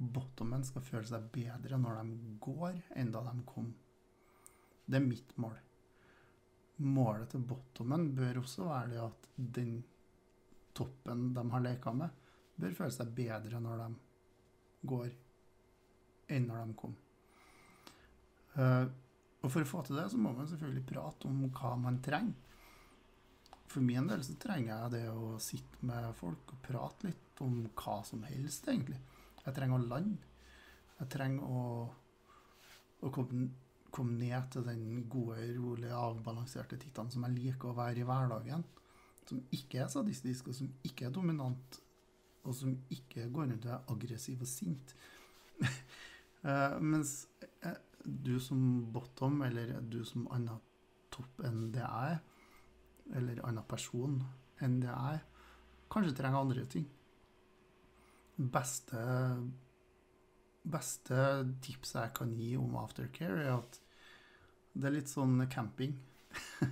bottomen 0.01 0.64
skal 0.64 0.85
føle 0.85 1.07
seg 1.09 1.29
bedre 1.33 1.79
når 1.81 2.01
de 2.01 2.35
går, 2.43 2.77
enn 2.97 3.12
da 3.14 3.23
de 3.29 3.35
kom. 3.49 3.71
Det 4.85 4.99
er 4.99 5.07
mitt 5.07 5.33
mål. 5.40 5.57
Målet 6.81 7.33
til 7.33 7.45
bottomen 7.45 8.09
bør 8.16 8.40
også 8.40 8.69
være 8.69 8.93
det 8.95 9.03
at 9.05 9.29
den 9.61 9.75
toppen 10.77 11.31
de 11.37 11.45
har 11.53 11.64
leka 11.64 11.93
med, 11.93 12.09
bør 12.61 12.77
føle 12.77 12.95
seg 12.95 13.12
bedre 13.16 13.61
når 13.61 13.85
de 13.85 14.88
går, 14.88 15.11
enn 16.33 16.49
når 16.49 16.64
de 16.64 16.77
kom. 16.81 16.97
Uh, 18.57 18.87
og 19.40 19.49
For 19.49 19.64
å 19.64 19.69
få 19.69 19.83
til 19.87 19.97
det, 19.97 20.09
så 20.12 20.21
må 20.21 20.33
man 20.37 20.49
selvfølgelig 20.49 20.87
prate 20.88 21.29
om 21.29 21.45
hva 21.49 21.75
man 21.81 22.01
trenger. 22.05 22.49
For 23.70 23.85
min 23.87 24.09
del 24.11 24.22
så 24.26 24.35
trenger 24.40 24.72
jeg 24.72 24.92
det 24.96 25.04
å 25.14 25.37
sitte 25.42 25.87
med 25.87 26.11
folk 26.18 26.56
og 26.56 26.62
prate 26.64 27.06
litt 27.06 27.42
om 27.44 27.62
hva 27.78 28.00
som 28.06 28.24
helst, 28.26 28.66
egentlig. 28.68 28.98
Jeg 29.44 29.54
trenger 29.56 29.78
å 29.78 29.88
lande. 29.92 30.30
Jeg 30.98 31.11
trenger 31.14 31.46
å, 31.46 31.61
å 33.00 33.11
komme, 33.14 33.46
komme, 33.94 34.16
ned 34.18 34.48
til 34.52 34.66
den 34.66 35.04
gode, 35.12 35.38
rolige, 35.54 35.94
avbalanserte 35.96 36.80
tittelen 36.83 37.12
som 37.14 37.24
jeg 37.28 37.37
liker 37.38 37.70
å 37.70 37.76
være 37.78 38.02
i 38.02 38.09
hverdagen. 38.09 38.66
Som 39.28 39.44
ikke 39.54 39.85
er 39.85 39.92
sadistisk, 39.92 40.50
og 40.50 40.59
som 40.59 40.72
ikke 40.87 41.06
er 41.06 41.14
dominant, 41.14 41.78
og 42.42 42.56
som 42.56 42.74
ikke 42.90 43.28
går 43.30 43.52
rundt 43.52 43.68
og 43.68 43.76
er 43.76 43.94
aggressiv 43.94 44.42
og 44.42 44.50
sint. 44.50 44.96
uh, 45.62 46.74
mens 46.90 47.14
uh, 47.62 47.78
du 48.02 48.35
som 48.42 48.61
bottom, 48.92 49.44
eller 49.46 49.76
du 49.87 50.02
som 50.09 50.26
annen 50.35 50.59
topp 51.14 51.46
enn 51.46 51.68
det 51.70 51.85
jeg 51.85 52.16
er, 52.16 52.20
eller 53.16 53.42
annen 53.46 53.66
person 53.68 54.18
enn 54.61 54.81
det 54.83 54.90
jeg 54.90 55.18
er, 55.18 55.23
kanskje 55.90 56.16
trenger 56.18 56.44
andre 56.44 56.64
ting. 56.70 56.87
Beste, 58.40 59.01
beste 60.62 61.25
tipset 61.64 62.01
jeg 62.05 62.14
kan 62.16 62.35
gi 62.37 62.53
om 62.61 62.77
aftercare, 62.81 63.46
er 63.46 63.57
at 63.57 63.81
det 64.73 64.88
er 64.88 64.96
litt 64.99 65.11
sånn 65.11 65.40
camping. 65.53 65.96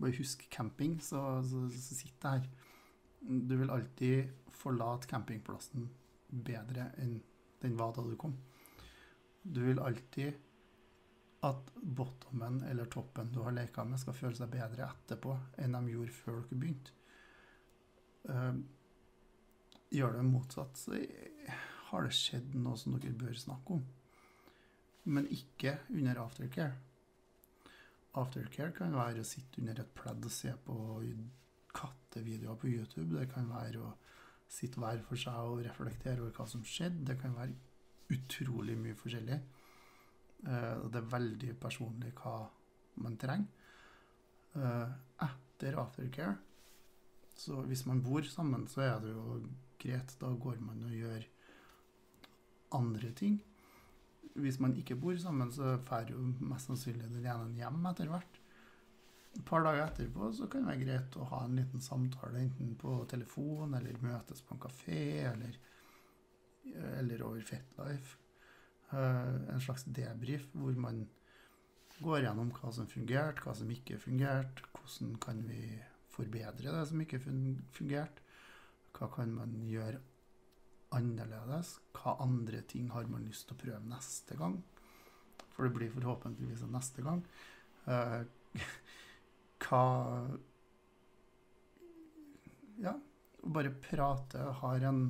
Bare 0.00 0.14
husk 0.18 0.44
camping, 0.52 0.98
så, 1.02 1.40
så, 1.46 1.66
så 1.72 1.98
sitt 1.98 2.28
her. 2.28 2.46
Du 3.22 3.56
vil 3.58 3.72
alltid 3.72 4.30
forlate 4.62 5.08
campingplassen 5.10 5.88
bedre 6.32 6.90
enn 7.02 7.18
den 7.62 7.76
var 7.78 7.92
da 7.94 8.02
du 8.06 8.16
kom. 8.18 8.34
Du 9.42 9.60
vil 9.66 9.80
alltid 9.82 10.34
at 11.42 11.72
bottomen 11.74 12.60
eller 12.70 12.86
toppen 12.90 13.32
du 13.34 13.40
har 13.42 13.54
leka 13.54 13.84
med, 13.84 13.98
skal 14.00 14.14
føle 14.14 14.38
seg 14.38 14.52
bedre 14.52 14.86
etterpå 14.86 15.34
enn 15.62 15.74
de 15.74 15.94
gjorde 15.94 16.14
før 16.14 16.44
dere 16.44 16.58
begynte. 16.60 16.94
Uh, 18.28 18.60
gjør 19.92 20.14
det 20.16 20.28
motsatt, 20.28 20.78
så 20.78 21.00
har 21.90 22.06
det 22.06 22.14
skjedd 22.16 22.54
noe 22.54 22.78
som 22.78 22.94
dere 22.96 23.18
bør 23.18 23.34
snakke 23.36 23.76
om. 23.78 23.82
Men 25.10 25.26
ikke 25.34 25.80
under 25.90 26.22
aftercare. 26.22 26.78
Aftercare 28.20 28.74
kan 28.76 28.94
være 28.94 29.24
å 29.24 29.26
sitte 29.26 29.58
under 29.62 29.80
et 29.82 29.94
pledd 29.98 30.28
og 30.28 30.32
se 30.32 30.52
på 30.66 30.76
kattevideoer 31.74 32.60
på 32.60 32.70
YouTube. 32.70 33.16
Det 33.18 33.26
kan 33.32 33.50
være 33.50 33.82
å 33.82 33.90
sitte 34.52 34.80
hver 34.80 35.02
for 35.08 35.18
seg 35.18 35.48
og 35.48 35.64
reflektere 35.66 36.20
over 36.20 36.34
hva 36.36 36.46
som 36.48 36.62
skjedde. 36.62 37.06
Det 37.08 37.18
kan 37.20 37.34
være 37.34 37.56
utrolig 38.12 38.76
mye 38.78 38.98
forskjellig. 38.98 39.40
Uh, 40.42 40.88
det 40.90 41.00
er 41.00 41.12
veldig 41.12 41.52
personlig 41.62 42.12
hva 42.18 42.36
man 43.02 43.16
trenger. 43.16 43.58
Etter 44.52 45.78
aftercare 45.80 46.34
Så 47.32 47.62
hvis 47.64 47.86
man 47.88 48.02
bor 48.04 48.20
sammen, 48.28 48.66
så 48.68 48.82
er 48.84 48.98
det 49.00 49.14
jo 49.14 49.38
greit. 49.80 50.12
Da 50.20 50.28
går 50.28 50.58
man 50.60 50.82
og 50.84 50.92
gjør 50.92 51.24
andre 52.76 53.12
ting. 53.16 53.40
hvis 54.34 54.58
man 54.60 54.72
ikke 54.76 54.96
bor 54.96 55.16
sammen, 55.20 55.50
så 55.52 55.74
drar 55.84 56.08
jo 56.08 56.20
mest 56.40 56.70
sannsynlig 56.70 57.08
den 57.10 57.26
ene 57.26 57.52
hjem 57.58 57.84
etter 57.90 58.08
hvert. 58.08 58.38
Et 59.36 59.44
par 59.44 59.64
dager 59.64 59.84
etterpå 59.84 60.30
så 60.32 60.46
kan 60.48 60.64
det 60.64 60.70
være 60.70 60.84
greit 60.86 61.18
å 61.20 61.26
ha 61.28 61.42
en 61.44 61.56
liten 61.56 61.84
samtale, 61.84 62.40
enten 62.40 62.74
på 62.80 62.94
telefon 63.12 63.74
eller 63.76 64.00
møtes 64.00 64.40
på 64.44 64.56
en 64.56 64.62
kafé 64.62 65.02
eller, 65.30 65.58
eller 66.98 67.24
over 67.28 67.44
Fetlife. 67.44 68.21
Eh, 68.92 69.34
en 69.54 69.60
slags 69.60 69.86
debrief 69.88 70.44
hvor 70.52 70.76
man 70.76 71.06
går 72.02 72.26
gjennom 72.26 72.50
hva 72.52 72.72
som 72.74 72.88
fungerte, 72.90 73.40
hva 73.44 73.54
som 73.56 73.70
ikke 73.72 73.96
fungerte, 74.00 74.66
hvordan 74.74 75.14
kan 75.22 75.38
vi 75.48 75.62
forbedre 76.12 76.74
det 76.74 76.82
som 76.90 77.00
ikke 77.00 77.20
fungerte, 77.22 78.24
hva 78.92 79.08
kan 79.14 79.32
man 79.32 79.54
gjøre 79.64 80.00
annerledes, 80.92 81.78
hva 81.96 82.18
andre 82.20 82.60
ting 82.68 82.90
har 82.92 83.08
man 83.08 83.24
lyst 83.24 83.46
til 83.48 83.56
å 83.56 83.62
prøve 83.62 83.80
neste 83.88 84.36
gang, 84.36 84.58
for 85.54 85.64
det 85.64 85.72
blir 85.76 85.94
forhåpentligvis 85.94 86.66
en 86.66 86.76
neste 86.76 87.04
gang. 87.06 87.22
Uh, 87.86 88.22
hva 89.64 89.84
Ja, 92.82 92.92
bare 93.42 93.72
prate, 93.84 94.42
har 94.60 94.84
en, 94.90 95.00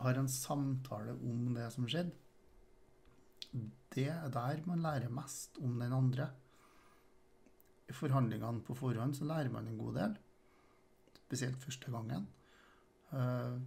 har 0.00 0.18
en 0.18 0.32
samtale 0.32 1.14
om 1.28 1.52
det 1.54 1.68
som 1.76 1.86
skjedde. 1.86 2.16
Det 3.90 4.06
er 4.06 4.28
der 4.30 4.62
man 4.66 4.82
lærer 4.84 5.10
mest 5.10 5.58
om 5.58 5.78
den 5.80 5.92
andre. 5.92 6.28
I 7.90 7.92
forhandlingene 7.92 8.62
på 8.62 8.76
forhånd 8.78 9.16
så 9.18 9.26
lærer 9.26 9.50
man 9.50 9.66
en 9.66 9.78
god 9.78 9.96
del, 9.98 10.18
spesielt 11.24 11.58
første 11.58 11.90
gangen. 11.90 12.28
Uh, 13.10 13.58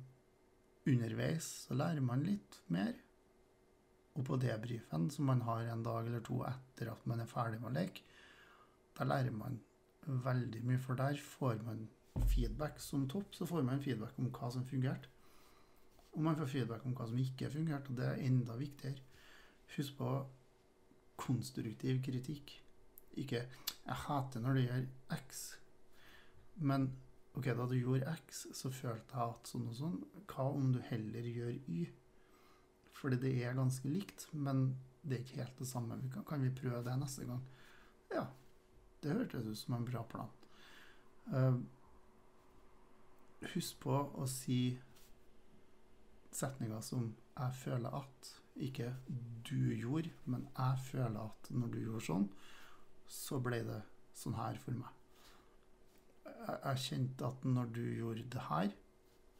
underveis 0.87 1.49
så 1.67 1.75
lærer 1.75 1.99
man 2.01 2.23
litt 2.23 2.61
mer. 2.71 2.93
Og 4.15 4.23
på 4.25 4.37
debrifen, 4.37 5.09
som 5.11 5.25
man 5.25 5.41
har 5.41 5.67
en 5.73 5.83
dag 5.83 6.05
eller 6.05 6.23
to 6.23 6.43
etter 6.47 6.91
at 6.91 7.05
man 7.09 7.19
er 7.19 7.29
ferdig 7.29 7.59
med 7.59 7.71
å 7.71 7.75
leke, 7.79 8.03
da 8.93 9.07
lærer 9.09 9.33
man 9.33 9.57
veldig 10.05 10.61
mye, 10.67 10.79
for 10.79 10.99
der 10.99 11.17
får 11.17 11.63
man 11.65 11.87
feedback 12.29 12.79
som 12.79 13.07
topp. 13.09 13.33
Så 13.35 13.47
får 13.49 13.65
man 13.65 13.81
feedback 13.81 14.19
om 14.21 14.29
hva 14.29 14.51
som 14.53 14.65
fungerte. 14.69 15.09
Og 16.13 16.21
man 16.21 16.37
får 16.37 16.51
feedback 16.51 16.85
om 16.85 16.93
hva 16.93 17.07
som 17.09 17.17
ikke 17.17 17.49
fungerte, 17.49 17.89
og 17.89 17.97
det 17.97 18.05
er 18.05 18.21
enda 18.27 18.55
viktigere. 18.59 19.01
Husk 19.77 19.97
på 19.97 20.11
konstruktiv 21.17 22.01
kritikk. 22.03 22.59
Ikke 23.13 23.45
'jeg 23.85 23.95
hater 23.95 24.39
når 24.39 24.53
du 24.53 24.59
gjør 24.61 24.85
X', 25.11 25.59
men 26.55 26.91
OK, 27.35 27.45
da 27.45 27.65
du 27.65 27.75
gjorde 27.75 28.15
X, 28.27 28.45
så 28.53 28.69
følte 28.69 29.17
jeg 29.17 29.29
at 29.29 29.49
sånn 29.49 29.67
og 29.67 29.75
sånn. 29.75 29.99
Hva 30.29 30.45
om 30.53 30.71
du 30.73 30.79
heller 30.85 31.25
gjør 31.25 31.55
Y? 31.67 31.87
Fordi 32.93 33.17
det 33.17 33.31
er 33.43 33.57
ganske 33.57 33.89
likt, 33.89 34.27
men 34.33 34.77
det 35.01 35.17
er 35.17 35.23
ikke 35.25 35.39
helt 35.41 35.59
det 35.59 35.67
samme. 35.67 35.97
Kan, 36.13 36.25
kan 36.29 36.45
vi 36.45 36.53
prøve 36.55 36.83
det 36.85 36.93
neste 36.99 37.25
gang? 37.25 37.41
Ja, 38.13 38.27
det 39.01 39.17
hørtes 39.17 39.49
ut 39.49 39.57
som 39.57 39.79
en 39.79 39.87
bra 39.87 40.03
plan. 40.03 40.29
Uh, 41.33 41.57
husk 43.55 43.81
på 43.83 43.97
å 43.97 44.27
si 44.29 44.77
setninger 46.31 46.81
som 46.81 47.15
'jeg 47.37 47.53
føler 47.55 47.89
at', 47.89 48.42
ikke 48.55 48.95
'du 49.43 49.73
gjorde', 49.75 50.11
men 50.25 50.47
'jeg 50.57 50.79
føler 50.83 51.19
at' 51.19 51.51
når 51.51 51.67
du 51.67 51.79
gjorde 51.79 52.05
sånn, 52.05 52.29
så 53.07 53.39
ble 53.39 53.63
det 53.63 53.81
sånn 54.13 54.37
her 54.37 54.57
for 54.57 54.71
meg. 54.71 54.89
Jeg, 56.25 56.59
jeg 56.63 56.77
kjente 56.77 57.25
at 57.25 57.45
når 57.45 57.65
du 57.73 57.83
gjorde 57.97 58.29
det 58.29 58.41
her, 58.49 58.71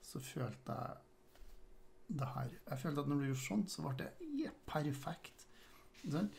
så 0.02 0.19
følte 0.19 0.73
jeg 0.73 0.97
det 2.19 2.28
her. 2.36 2.49
Jeg 2.69 2.80
følte 2.80 3.02
at 3.02 3.08
når 3.08 3.15
du 3.15 3.26
gjorde 3.30 3.45
sånn, 3.47 3.65
så 3.67 3.86
ble 3.86 3.95
det 4.02 4.12
yeah, 4.21 4.54
perfekt. 4.67 5.47
Sånn? 6.04 6.30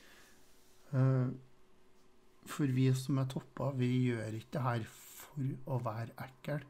For 2.44 2.76
vi 2.76 2.87
som 2.94 3.18
er 3.18 3.28
toppa, 3.32 3.70
vi 3.78 3.90
gjør 4.10 4.37
ikke 4.38 4.52
det 4.52 4.62
her 4.62 4.87
for 4.90 5.72
å 5.72 5.78
være 5.82 6.14
ekkel. 6.26 6.64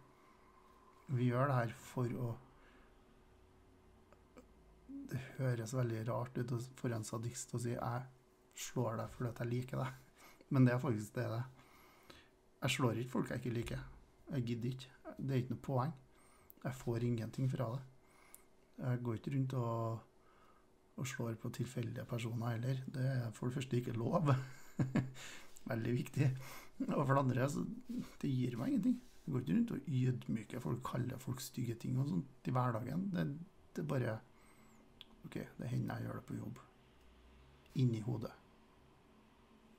Vi 1.09 1.29
gjør 1.29 1.51
det 1.51 1.57
her 1.59 1.75
for 1.91 2.15
å 2.17 2.31
Det 5.11 5.21
høres 5.39 5.75
veldig 5.77 6.05
rart 6.09 6.39
ut 6.39 6.55
for 6.79 6.95
en 6.95 7.05
sadist 7.05 7.55
å 7.55 7.61
si 7.61 7.75
'jeg 7.75 8.07
slår 8.55 8.97
deg 8.97 9.11
fordi 9.11 9.33
jeg 9.39 9.51
liker 9.51 9.79
deg'. 9.79 9.95
Men 10.51 10.65
det 10.65 10.75
er 10.75 10.79
faktisk 10.79 11.15
det 11.15 11.29
det. 11.29 11.45
Jeg 12.63 12.71
slår 12.71 12.99
ikke 12.99 13.11
folk 13.11 13.31
jeg 13.31 13.39
ikke 13.43 13.55
liker. 13.55 13.85
Jeg 14.31 14.45
gidder 14.47 14.69
ikke. 14.71 14.91
Det 15.19 15.31
er 15.31 15.43
ikke 15.43 15.55
noe 15.55 15.67
poeng. 15.69 15.93
Jeg 16.65 16.75
får 16.75 17.05
ingenting 17.05 17.51
fra 17.51 17.73
det. 17.75 17.83
Jeg 18.79 19.03
går 19.03 19.15
ikke 19.15 19.33
rundt 19.35 19.55
og, 19.55 19.99
og 20.97 21.07
slår 21.07 21.35
på 21.35 21.51
tilfeldige 21.51 22.05
personer 22.05 22.57
heller. 22.57 22.81
Det 22.87 23.05
er 23.05 23.31
for 23.31 23.47
det 23.47 23.55
første 23.55 23.77
ikke 23.77 23.93
lov. 23.93 24.33
veldig 25.71 25.93
viktig. 25.93 26.31
Og 26.89 27.07
for 27.07 27.15
det 27.15 27.23
andre, 27.23 27.49
så 27.51 27.65
det 28.23 28.31
gir 28.31 28.57
meg 28.59 28.73
ingenting. 28.73 29.01
Jeg 29.25 29.33
går 29.33 29.41
ikke 29.41 29.57
rundt 29.57 29.75
og 29.75 29.89
ydmyker 29.89 30.61
folk, 30.61 30.81
kaller 30.85 31.21
folk 31.21 31.41
stygge 31.41 31.77
ting 31.81 31.99
og 32.01 32.09
sånt 32.09 32.49
i 32.49 32.53
hverdagen. 32.53 33.07
Det, 33.13 33.27
det 33.77 33.87
bare 33.89 34.19
OK, 35.25 35.39
det 35.59 35.71
hender 35.71 35.99
jeg 35.99 36.09
gjør 36.09 36.19
det 36.21 36.27
på 36.29 36.39
jobb. 36.39 36.59
Inni 37.83 38.01
hodet. 38.05 38.33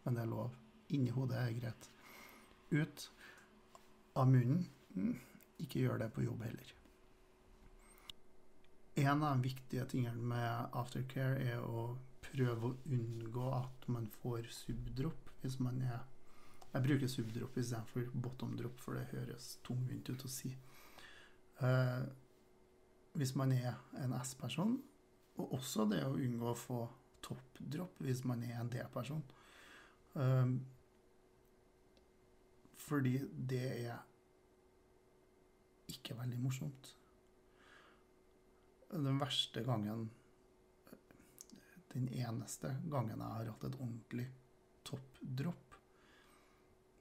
Men 0.04 0.18
det 0.18 0.24
er 0.24 0.32
lov. 0.32 0.56
Inni 0.94 1.14
hodet 1.14 1.38
er 1.42 1.54
greit. 1.60 1.92
Ut 2.72 3.06
av 4.16 4.28
munnen. 4.30 4.66
Mm, 4.96 5.16
ikke 5.64 5.86
gjør 5.86 6.02
det 6.04 6.10
på 6.16 6.26
jobb 6.26 6.44
heller. 6.46 6.74
En 8.96 9.24
av 9.24 9.36
de 9.36 9.50
viktige 9.50 9.86
tingene 9.92 10.30
med 10.32 10.76
aftercare 10.80 11.40
er 11.44 11.64
å 11.64 11.90
prøve 12.24 12.70
å 12.70 12.76
unngå 12.96 13.48
at 13.58 13.88
man 13.92 14.08
får 14.22 14.48
subdrop 14.56 15.32
hvis 15.42 15.60
man 15.62 15.82
er 15.84 16.04
Jeg 16.76 16.84
bruker 16.84 17.08
subdrop 17.08 17.58
istedenfor 17.58 18.10
bottom 18.20 18.58
drop, 18.60 18.82
for 18.84 18.98
det 18.98 19.06
høres 19.14 19.54
tungvint 19.64 20.10
ut 20.10 20.26
å 20.28 20.32
si. 20.32 20.50
Uh, 21.62 22.04
hvis 23.16 23.32
man 23.40 23.54
er 23.56 23.78
en 24.04 24.12
S-person, 24.18 24.74
og 25.36 25.58
også 25.58 25.86
det 25.92 26.02
å 26.06 26.16
unngå 26.16 26.52
å 26.52 26.58
få 26.58 26.80
toppdropp 27.26 28.00
hvis 28.06 28.24
man 28.28 28.44
er 28.48 28.60
en 28.60 28.72
D-person. 28.72 29.24
Um, 30.16 30.60
fordi 32.86 33.18
det 33.34 33.66
er 33.90 33.98
ikke 35.92 36.16
veldig 36.18 36.40
morsomt. 36.40 36.94
Den 38.96 39.20
verste 39.20 39.64
gangen 39.66 40.10
Den 41.96 42.08
eneste 42.12 42.74
gangen 42.92 43.22
jeg 43.22 43.34
har 43.38 43.50
hatt 43.50 43.64
et 43.64 43.78
ordentlig 43.80 44.26
toppdropp. 44.84 45.78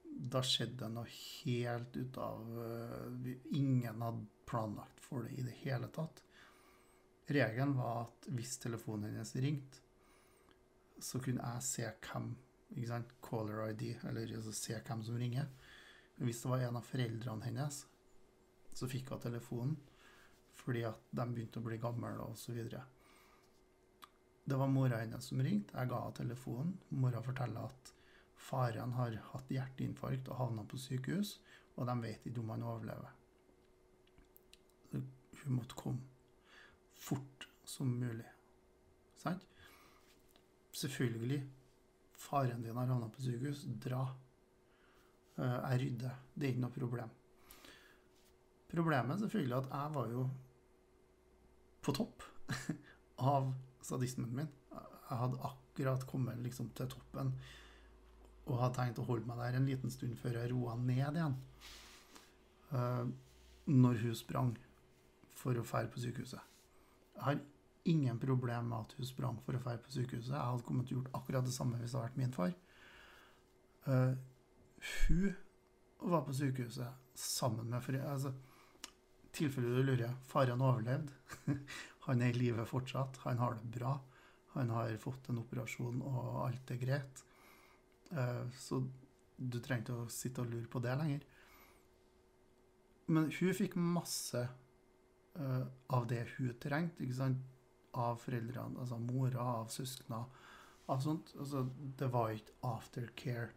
Da 0.03 0.39
skjedde 0.43 0.85
det 0.85 0.91
noe 0.93 1.11
helt 1.11 1.97
ut 1.99 2.19
av 2.23 2.53
uh, 2.55 3.31
Ingen 3.59 4.05
hadde 4.05 4.23
planlagt 4.47 5.03
for 5.03 5.27
det 5.27 5.35
i 5.35 5.43
det 5.43 5.57
hele 5.65 5.89
tatt. 5.91 6.23
Regelen 7.25 7.73
var 7.77 8.03
at 8.03 8.27
hvis 8.37 8.57
telefonen 8.61 9.09
hennes 9.09 9.35
ringte, 9.41 9.81
så 11.01 11.19
kunne 11.19 11.41
jeg 11.41 11.65
se 11.65 11.87
hvem 12.05 12.35
ikke 12.75 12.89
sant, 12.89 13.11
Caller 13.23 13.69
ID, 13.71 13.83
eller 14.09 14.31
altså 14.37 14.53
se 14.55 14.77
hvem 14.77 15.03
som 15.05 15.17
ringer. 15.19 15.49
Hvis 16.17 16.41
det 16.41 16.49
var 16.51 16.63
en 16.63 16.79
av 16.79 16.87
foreldrene 16.87 17.45
hennes, 17.45 17.81
så 18.75 18.89
fikk 18.91 19.13
hun 19.13 19.21
telefonen 19.23 19.75
fordi 20.55 20.81
at 20.87 21.01
de 21.11 21.25
begynte 21.29 21.59
å 21.59 21.65
bli 21.65 21.77
gamle 21.77 22.13
osv. 22.23 22.57
Det 24.45 24.57
var 24.57 24.71
mora 24.71 25.01
hennes 25.01 25.27
som 25.29 25.41
ringte. 25.43 25.75
Jeg 25.75 25.91
ga 25.91 25.99
henne 25.99 26.17
telefonen. 26.17 26.71
Mora 26.95 27.21
forteller 27.21 27.67
at 27.67 27.91
faren 28.39 28.95
har 28.95 29.17
hatt 29.33 29.51
hjerteinfarkt 29.51 30.31
og 30.31 30.39
havna 30.39 30.65
på 30.65 30.79
sykehus, 30.79 31.35
og 31.75 31.89
de 31.89 31.95
vet 32.01 32.25
ikke 32.25 32.41
om 32.41 32.53
han 32.55 32.65
overlever. 32.65 33.13
Hun 34.95 35.57
måtte 35.59 35.77
komme 35.77 36.14
fort 36.99 37.47
som 37.65 37.89
mulig. 37.99 38.27
Sant? 39.19 39.45
Selvfølgelig. 40.75 41.41
Faren 42.15 42.63
din 42.63 42.77
har 42.77 42.87
havna 42.87 43.09
på 43.09 43.21
sykehus. 43.21 43.65
Dra. 43.83 44.05
Eh, 45.37 45.59
jeg 45.71 45.81
rydder. 45.83 46.17
Det 46.33 46.47
er 46.47 46.53
ikke 46.53 46.65
noe 46.65 46.77
problem. 46.77 47.13
Problemet 48.71 49.15
er 49.15 49.23
selvfølgelig 49.23 49.57
at 49.57 49.69
jeg 49.71 49.93
var 49.95 50.09
jo 50.11 50.23
på 51.85 51.93
topp 51.93 52.23
av 53.35 53.51
sadismen 53.85 54.31
min. 54.35 54.49
Jeg 54.73 55.19
hadde 55.21 55.43
akkurat 55.45 56.07
kommet 56.09 56.41
liksom 56.41 56.71
til 56.75 56.89
toppen 56.89 57.35
og 58.45 58.59
hadde 58.61 58.77
tenkt 58.77 59.01
å 59.01 59.05
holde 59.07 59.25
meg 59.29 59.39
der 59.41 59.57
en 59.57 59.69
liten 59.69 59.93
stund 59.93 60.17
før 60.21 60.39
jeg 60.39 60.51
roa 60.51 60.75
ned 60.77 61.17
igjen. 61.17 61.37
Uh, 62.73 63.05
når 63.69 64.01
hun 64.01 64.17
sprang 64.17 64.51
for 65.35 65.57
å 65.57 65.65
fære 65.65 65.89
på 65.93 66.01
sykehuset. 66.03 66.41
Jeg 67.15 67.23
har 67.23 67.41
ingen 67.85 68.19
problem 68.19 68.69
med 68.71 68.77
at 68.79 68.95
hun 68.97 69.07
sprang 69.07 69.37
for 69.45 69.57
å 69.57 69.61
dra 69.61 69.75
på 69.81 69.93
sykehuset. 69.93 70.33
Jeg 70.33 70.41
hadde 70.41 70.65
kommet 70.67 70.89
til 70.89 70.97
å 70.97 71.01
gjort 71.01 71.17
akkurat 71.19 71.45
det 71.47 71.53
samme 71.55 71.79
hvis 71.79 71.93
det 71.93 71.99
hadde 71.99 72.09
vært 72.09 72.21
min 72.21 72.35
far. 72.35 72.55
Uh, 73.85 74.13
hun 75.05 75.35
var 76.11 76.25
på 76.25 76.35
sykehuset 76.35 77.19
sammen 77.19 77.69
med 77.69 77.83
foreldre. 77.85 78.11
Altså, 78.11 78.33
tilfelle 79.35 79.71
du 79.75 79.83
lurer, 79.85 80.17
faren 80.27 80.63
overlevde. 80.65 81.13
Han 82.07 82.21
er 82.21 82.33
i 82.33 82.37
live 82.37 82.65
fortsatt. 82.69 83.21
Han 83.23 83.39
har 83.41 83.57
det 83.59 83.71
bra. 83.79 83.95
Han 84.55 84.69
har 84.71 84.93
fått 85.01 85.29
en 85.29 85.41
operasjon, 85.41 86.03
og 86.05 86.43
alt 86.45 86.71
er 86.71 86.77
greit. 86.79 87.23
Eh, 88.11 88.43
så 88.55 88.79
du 89.35 89.57
trenger 89.59 89.83
ikke 89.83 89.97
å 90.05 90.11
sitte 90.13 90.43
og 90.43 90.53
lure 90.53 90.69
på 90.71 90.79
det 90.83 90.93
lenger. 90.99 91.25
Men 93.11 93.27
hun 93.33 93.57
fikk 93.57 93.75
masse 93.77 94.45
eh, 95.39 95.65
av 95.95 96.07
det 96.09 96.23
hun 96.35 96.53
trengte, 96.61 97.03
ikke 97.05 97.19
sant? 97.19 97.43
Av 97.95 98.17
foreldrene, 98.19 98.79
altså 98.81 98.97
mora, 98.99 99.45
av 99.61 99.69
søskna, 99.71 100.25
av 100.91 100.99
sånt. 101.03 101.31
Altså, 101.39 101.63
det 101.99 102.09
var 102.11 102.33
ikke 102.35 102.57
aftercare 102.67 103.53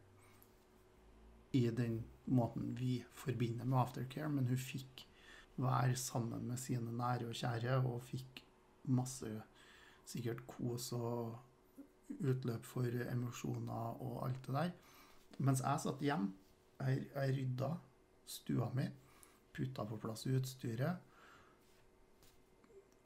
i 1.57 1.65
den 1.73 2.03
måten 2.29 2.75
vi 2.77 2.99
forbinder 3.17 3.67
med 3.67 3.81
aftercare, 3.81 4.29
men 4.31 4.47
hun 4.47 4.61
fikk 4.61 5.07
være 5.59 5.97
sammen 5.99 6.45
med 6.47 6.61
sine 6.61 6.93
nære 6.95 7.31
og 7.31 7.39
kjære, 7.39 7.81
og 7.83 8.05
fikk 8.07 8.45
masse 8.89 9.31
sikkert 10.09 10.45
kos 10.49 10.93
og 10.97 11.39
utløp 12.25 12.65
for 12.65 13.03
emosjoner 13.09 13.99
og 14.05 14.23
alt 14.29 14.47
det 14.47 14.55
der. 14.55 14.71
Mens 15.39 15.63
jeg 15.65 15.83
satt 15.83 16.03
hjemme, 16.03 16.33
jeg, 16.79 17.09
jeg 17.15 17.35
rydda 17.37 17.73
stua 18.29 18.71
mi, 18.75 18.87
putta 19.55 19.85
på 19.89 19.99
plass 20.01 20.27
utstyret. 20.31 21.05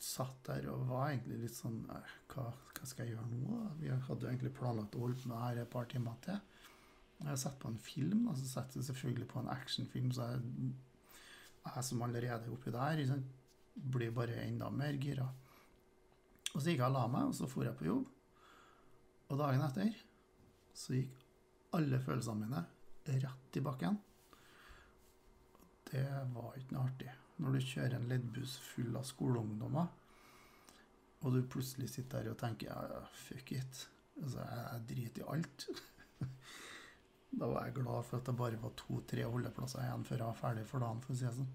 Satt 0.02 0.40
der 0.48 0.66
og 0.72 0.88
var 0.88 1.12
egentlig 1.12 1.44
litt 1.44 1.54
sånn 1.54 1.82
«Eh, 1.94 2.14
hva, 2.32 2.48
hva 2.50 2.88
skal 2.88 3.06
jeg 3.06 3.14
gjøre 3.14 3.28
nå? 3.30 3.58
Vi 3.78 3.92
hadde 3.92 4.26
jo 4.26 4.30
egentlig 4.30 4.54
planlagt 4.56 4.96
å 4.98 5.04
holde 5.04 5.20
på 5.20 5.30
med 5.30 5.36
det 5.36 5.42
her 5.44 5.60
et 5.62 5.70
par 5.70 5.86
timer 5.90 6.16
til. 6.24 6.40
Jeg 7.22 7.38
satte 7.38 7.62
på 7.62 7.70
en 7.70 7.78
film, 7.78 8.24
og 8.26 8.34
så 8.40 8.48
setter 8.48 8.80
jeg 8.80 8.88
selvfølgelig 8.88 9.28
på 9.30 9.38
en 9.38 9.52
actionfilm, 9.52 10.10
så 10.10 10.32
jeg, 10.32 10.72
jeg 11.68 11.86
som 11.86 12.02
allerede 12.02 12.48
er 12.48 12.56
oppi 12.56 12.74
der, 12.74 12.98
liksom, 12.98 13.22
blir 13.94 14.10
bare 14.16 14.42
enda 14.42 14.72
mer 14.74 14.98
gira. 14.98 15.28
Og 16.50 16.58
så 16.58 16.72
gikk 16.72 16.82
jeg 16.82 16.88
og 16.88 16.96
la 16.96 17.06
meg, 17.14 17.30
og 17.30 17.38
så 17.38 17.48
for 17.48 17.68
jeg 17.68 17.78
på 17.78 17.86
jobb. 17.86 18.10
Og 19.30 19.38
dagen 19.38 19.62
etter 19.64 19.94
så 20.76 20.96
gikk 20.96 21.22
alle 21.78 22.00
følelsene 22.02 22.42
mine 22.42 22.66
rett 23.22 23.56
i 23.58 23.64
bakken. 23.64 23.98
Det 25.92 26.06
var 26.34 26.56
ikke 26.58 26.74
noe 26.74 26.88
artig. 26.90 27.21
Når 27.42 27.56
du 27.56 27.66
kjører 27.66 27.96
en 27.98 28.08
leddbuss 28.10 28.54
full 28.62 28.94
av 28.98 29.06
skoleungdommer, 29.08 29.90
og 31.22 31.34
du 31.34 31.42
plutselig 31.46 31.88
sitter 31.90 32.22
der 32.22 32.34
og 32.34 32.38
tenker 32.40 32.70
ja, 32.70 33.00
fuck 33.14 33.52
it. 33.54 33.86
Altså, 34.20 34.42
jeg, 34.42 34.84
driter 34.90 35.22
i 35.22 35.28
alt. 35.34 35.66
da 37.40 37.48
var 37.48 37.66
jeg 37.66 37.76
glad 37.78 38.06
for 38.08 38.18
at 38.18 38.28
det 38.28 38.36
bare 38.38 38.62
var 38.62 38.74
to-tre 38.78 39.26
holdeplasser 39.26 39.84
igjen 39.84 40.06
før 40.06 40.18
jeg 40.18 40.28
var 40.28 40.40
ferdig 40.40 40.64
for 40.68 40.84
dagen, 40.84 41.02
for 41.04 41.14
å 41.14 41.18
si 41.18 41.26
det 41.28 41.34
sånn. 41.38 41.52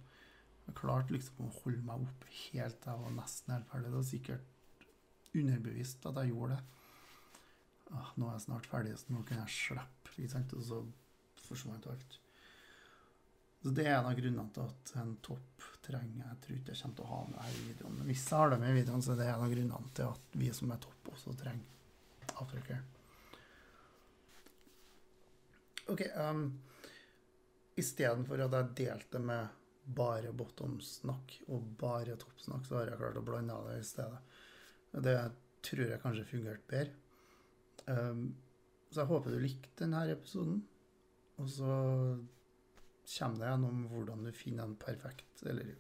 Jeg 0.67 0.75
klarte 0.75 1.15
liksom 1.15 1.45
å 1.45 1.53
holde 1.61 1.83
meg 1.87 2.07
oppe 2.07 2.31
helt 2.33 2.79
til 2.83 2.91
jeg 2.91 3.03
var 3.05 3.13
nesten 3.15 3.53
helt 3.55 3.69
ferdig. 3.71 3.91
Det 3.91 3.99
var 3.99 4.07
sikkert 4.11 5.35
underbevisst 5.37 6.07
at 6.09 6.21
jeg 6.21 6.33
gjorde 6.33 6.57
det. 6.57 6.63
Ah, 7.95 8.09
nå 8.19 8.27
er 8.27 8.33
jeg 8.35 8.47
snart 8.49 8.67
ferdig, 8.67 8.95
så 8.99 9.13
nå 9.15 9.23
kan 9.27 9.43
jeg 9.45 9.55
slippe. 9.55 9.93
Og 10.57 10.63
så 10.65 10.81
forsvant 11.45 11.85
alt. 11.91 12.17
Så 13.61 13.73
Det 13.73 13.87
er 13.87 13.95
en 13.97 14.09
av 14.09 14.17
grunnene 14.17 14.53
til 14.53 14.67
at 14.67 14.91
en 15.01 15.15
topp 15.25 15.65
trenger 15.87 16.27
Jeg 16.27 16.37
tror 16.43 16.57
ikke 16.57 16.73
jeg 16.73 16.81
kommer 16.81 16.97
til 16.97 17.05
å 17.05 17.09
ha 17.09 17.19
med 17.25 17.37
det 17.37 17.45
her 17.47 17.57
i 17.57 17.65
videoen, 17.71 17.97
men 17.97 18.11
hvis 18.11 18.27
jeg 18.27 18.37
har 18.37 18.51
det 18.51 18.59
med 18.61 18.69
i 18.73 18.77
videoen, 18.81 19.03
så 19.03 19.13
er 19.13 19.19
det 19.21 19.27
en 19.31 19.45
av 19.45 19.53
grunnene 19.55 19.95
til 19.97 20.13
at 20.13 20.37
vi 20.43 20.51
som 20.53 20.71
er 20.73 20.81
topp, 20.83 21.11
også 21.13 21.35
trenger 21.39 22.35
aftercare. 22.37 22.83
OK. 25.87 26.03
Um, 26.19 26.43
Istedenfor 27.77 28.41
at 28.41 28.55
jeg 28.57 28.75
delte 28.81 29.21
med 29.21 29.57
bare 29.97 30.33
bottom-snakk 30.35 31.35
og 31.53 31.67
bare 31.79 32.17
topp-snakk, 32.19 32.65
så 32.67 32.79
har 32.79 32.91
jeg 32.91 32.99
klart 32.99 33.19
å 33.19 33.25
blande 33.25 33.57
det 33.69 33.77
i 33.79 33.85
stedet. 33.87 34.19
Det 35.07 35.15
tror 35.67 35.83
jeg 35.85 36.01
kanskje 36.01 36.29
fungerte 36.31 36.71
bedre. 36.71 36.95
Um, 37.87 38.25
så 38.89 39.03
jeg 39.03 39.11
håper 39.11 39.35
du 39.35 39.43
likte 39.43 39.83
denne 39.83 40.03
episoden. 40.11 40.59
Og 41.37 41.49
så 41.53 41.71
kommer 43.07 43.39
det 43.39 43.51
gjennom 43.51 43.87
hvordan 43.91 44.27
du 44.27 44.31
finner 44.35 44.67
en 44.67 44.77
perfekt, 44.79 45.43
eller 45.47 45.73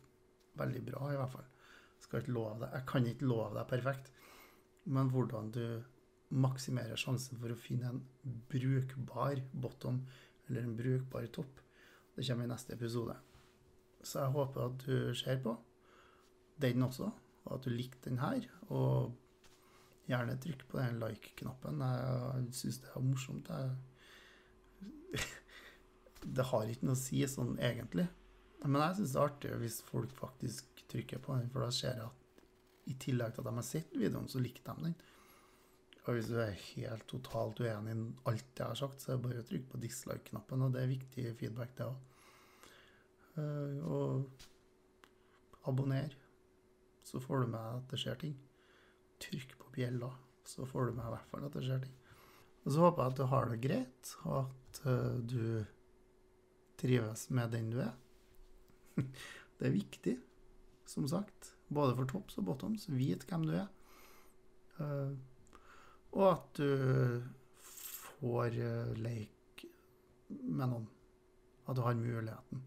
veldig 0.57 0.83
bra 0.87 1.11
i 1.11 1.19
hvert 1.19 1.33
fall. 1.33 1.47
Skal 2.01 2.21
ikke 2.21 2.35
love 2.35 2.59
deg, 2.61 2.73
jeg 2.77 2.87
kan 2.91 3.09
ikke 3.09 3.29
love 3.29 3.53
deg 3.57 3.69
perfekt, 3.71 4.11
men 4.87 5.11
hvordan 5.11 5.51
du 5.55 5.63
maksimerer 6.37 6.99
sjansen 6.99 7.39
for 7.39 7.53
å 7.53 7.59
finne 7.59 7.91
en 7.93 8.01
brukbar 8.51 9.39
bottom 9.53 10.01
eller 10.47 10.63
en 10.63 10.75
brukbar 10.79 11.27
topp. 11.35 11.61
Det 12.15 12.25
kommer 12.27 12.47
i 12.47 12.51
neste 12.51 12.75
episode. 12.75 13.15
Så 14.03 14.23
jeg 14.23 14.35
håper 14.35 14.65
at 14.65 14.83
du 14.85 15.15
ser 15.17 15.39
på 15.43 15.53
den 16.61 16.83
også, 16.83 17.11
og 17.45 17.51
at 17.57 17.67
du 17.67 17.71
likte 17.73 18.09
den 18.09 18.21
her. 18.21 18.47
Og 18.73 19.13
gjerne 20.07 20.37
trykk 20.41 20.63
på 20.71 20.79
den 20.79 20.99
like-knappen. 21.01 21.83
Jeg 21.83 22.47
syns 22.55 22.81
det 22.83 22.93
er 22.93 23.05
morsomt. 23.05 23.51
Jeg 23.51 23.75
det 26.23 26.47
har 26.51 26.69
ikke 26.69 26.87
noe 26.87 26.97
å 26.97 26.99
si 27.01 27.21
sånn 27.29 27.57
egentlig. 27.59 28.07
Men 28.63 28.81
jeg 28.81 28.97
syns 28.97 29.13
det 29.13 29.19
er 29.19 29.29
artig 29.29 29.59
hvis 29.61 29.81
folk 29.85 30.13
faktisk 30.17 30.85
trykker 30.89 31.21
på 31.23 31.35
den, 31.35 31.51
for 31.53 31.65
da 31.65 31.69
ser 31.73 31.99
jeg 31.99 32.07
at 32.07 32.23
i 32.87 32.95
tillegg 33.03 33.35
til 33.35 33.43
at 33.43 33.49
de 33.49 33.59
har 33.59 33.67
sett 33.67 33.95
videoen, 33.99 34.29
så 34.31 34.41
likte 34.41 34.73
de 34.73 34.87
den. 34.87 34.95
Og 36.07 36.15
hvis 36.15 36.29
du 36.31 36.37
er 36.39 36.53
helt 36.55 37.03
totalt 37.11 37.59
uenig 37.59 37.93
i 37.93 38.03
alt 38.31 38.61
jeg 38.61 38.63
har 38.63 38.79
sagt, 38.79 39.03
så 39.03 39.11
er 39.11 39.17
det 39.17 39.25
bare 39.25 39.41
å 39.43 39.47
trykke 39.49 39.71
på 39.73 39.81
dislike-knappen, 39.83 40.63
og 40.63 40.71
det 40.73 40.83
er 40.83 40.93
viktig 40.93 41.25
feedback, 41.41 41.73
det 41.75 41.89
òg. 41.89 41.97
Og 43.91 44.47
abonner, 45.67 46.15
så 47.03 47.19
får 47.23 47.43
du 47.43 47.51
med 47.51 47.59
at 47.59 47.91
det 47.91 47.99
skjer 48.01 48.21
ting. 48.23 48.37
Trykk 49.21 49.57
på 49.59 49.73
bjella, 49.75 50.13
så 50.47 50.65
får 50.67 50.89
du 50.89 50.97
med 50.97 51.09
i 51.09 51.13
hvert 51.17 51.31
fall 51.31 51.47
at 51.47 51.59
det 51.59 51.65
skjer 51.67 51.83
ting. 51.83 51.97
Og 52.63 52.71
så 52.71 52.83
håper 52.83 53.03
jeg 53.03 53.13
at 53.13 53.19
du 53.19 53.25
har 53.31 53.51
det 53.51 53.59
greit, 53.63 54.13
og 54.27 54.37
at 54.39 54.81
uh, 54.87 55.19
du 55.23 55.43
trives 56.77 57.27
med 57.33 57.51
den 57.55 57.71
du 57.73 57.81
er. 57.83 57.95
Det 59.57 59.65
er 59.65 59.73
viktig, 59.73 60.13
som 60.85 61.07
sagt, 61.09 61.55
både 61.73 61.95
for 61.97 62.09
topps 62.09 62.37
og 62.37 62.45
bottoms. 62.45 62.85
Vit 62.93 63.25
hvem 63.25 63.47
du 63.47 63.55
er. 63.57 63.69
Uh, 64.77 65.15
og 66.13 66.27
at 66.29 66.59
du 66.59 67.23
får 67.65 68.59
uh, 68.61 68.91
leke 69.01 69.71
med 70.29 70.69
noen. 70.69 70.85
At 71.65 71.79
du 71.79 71.81
har 71.81 71.97
muligheten. 71.97 72.61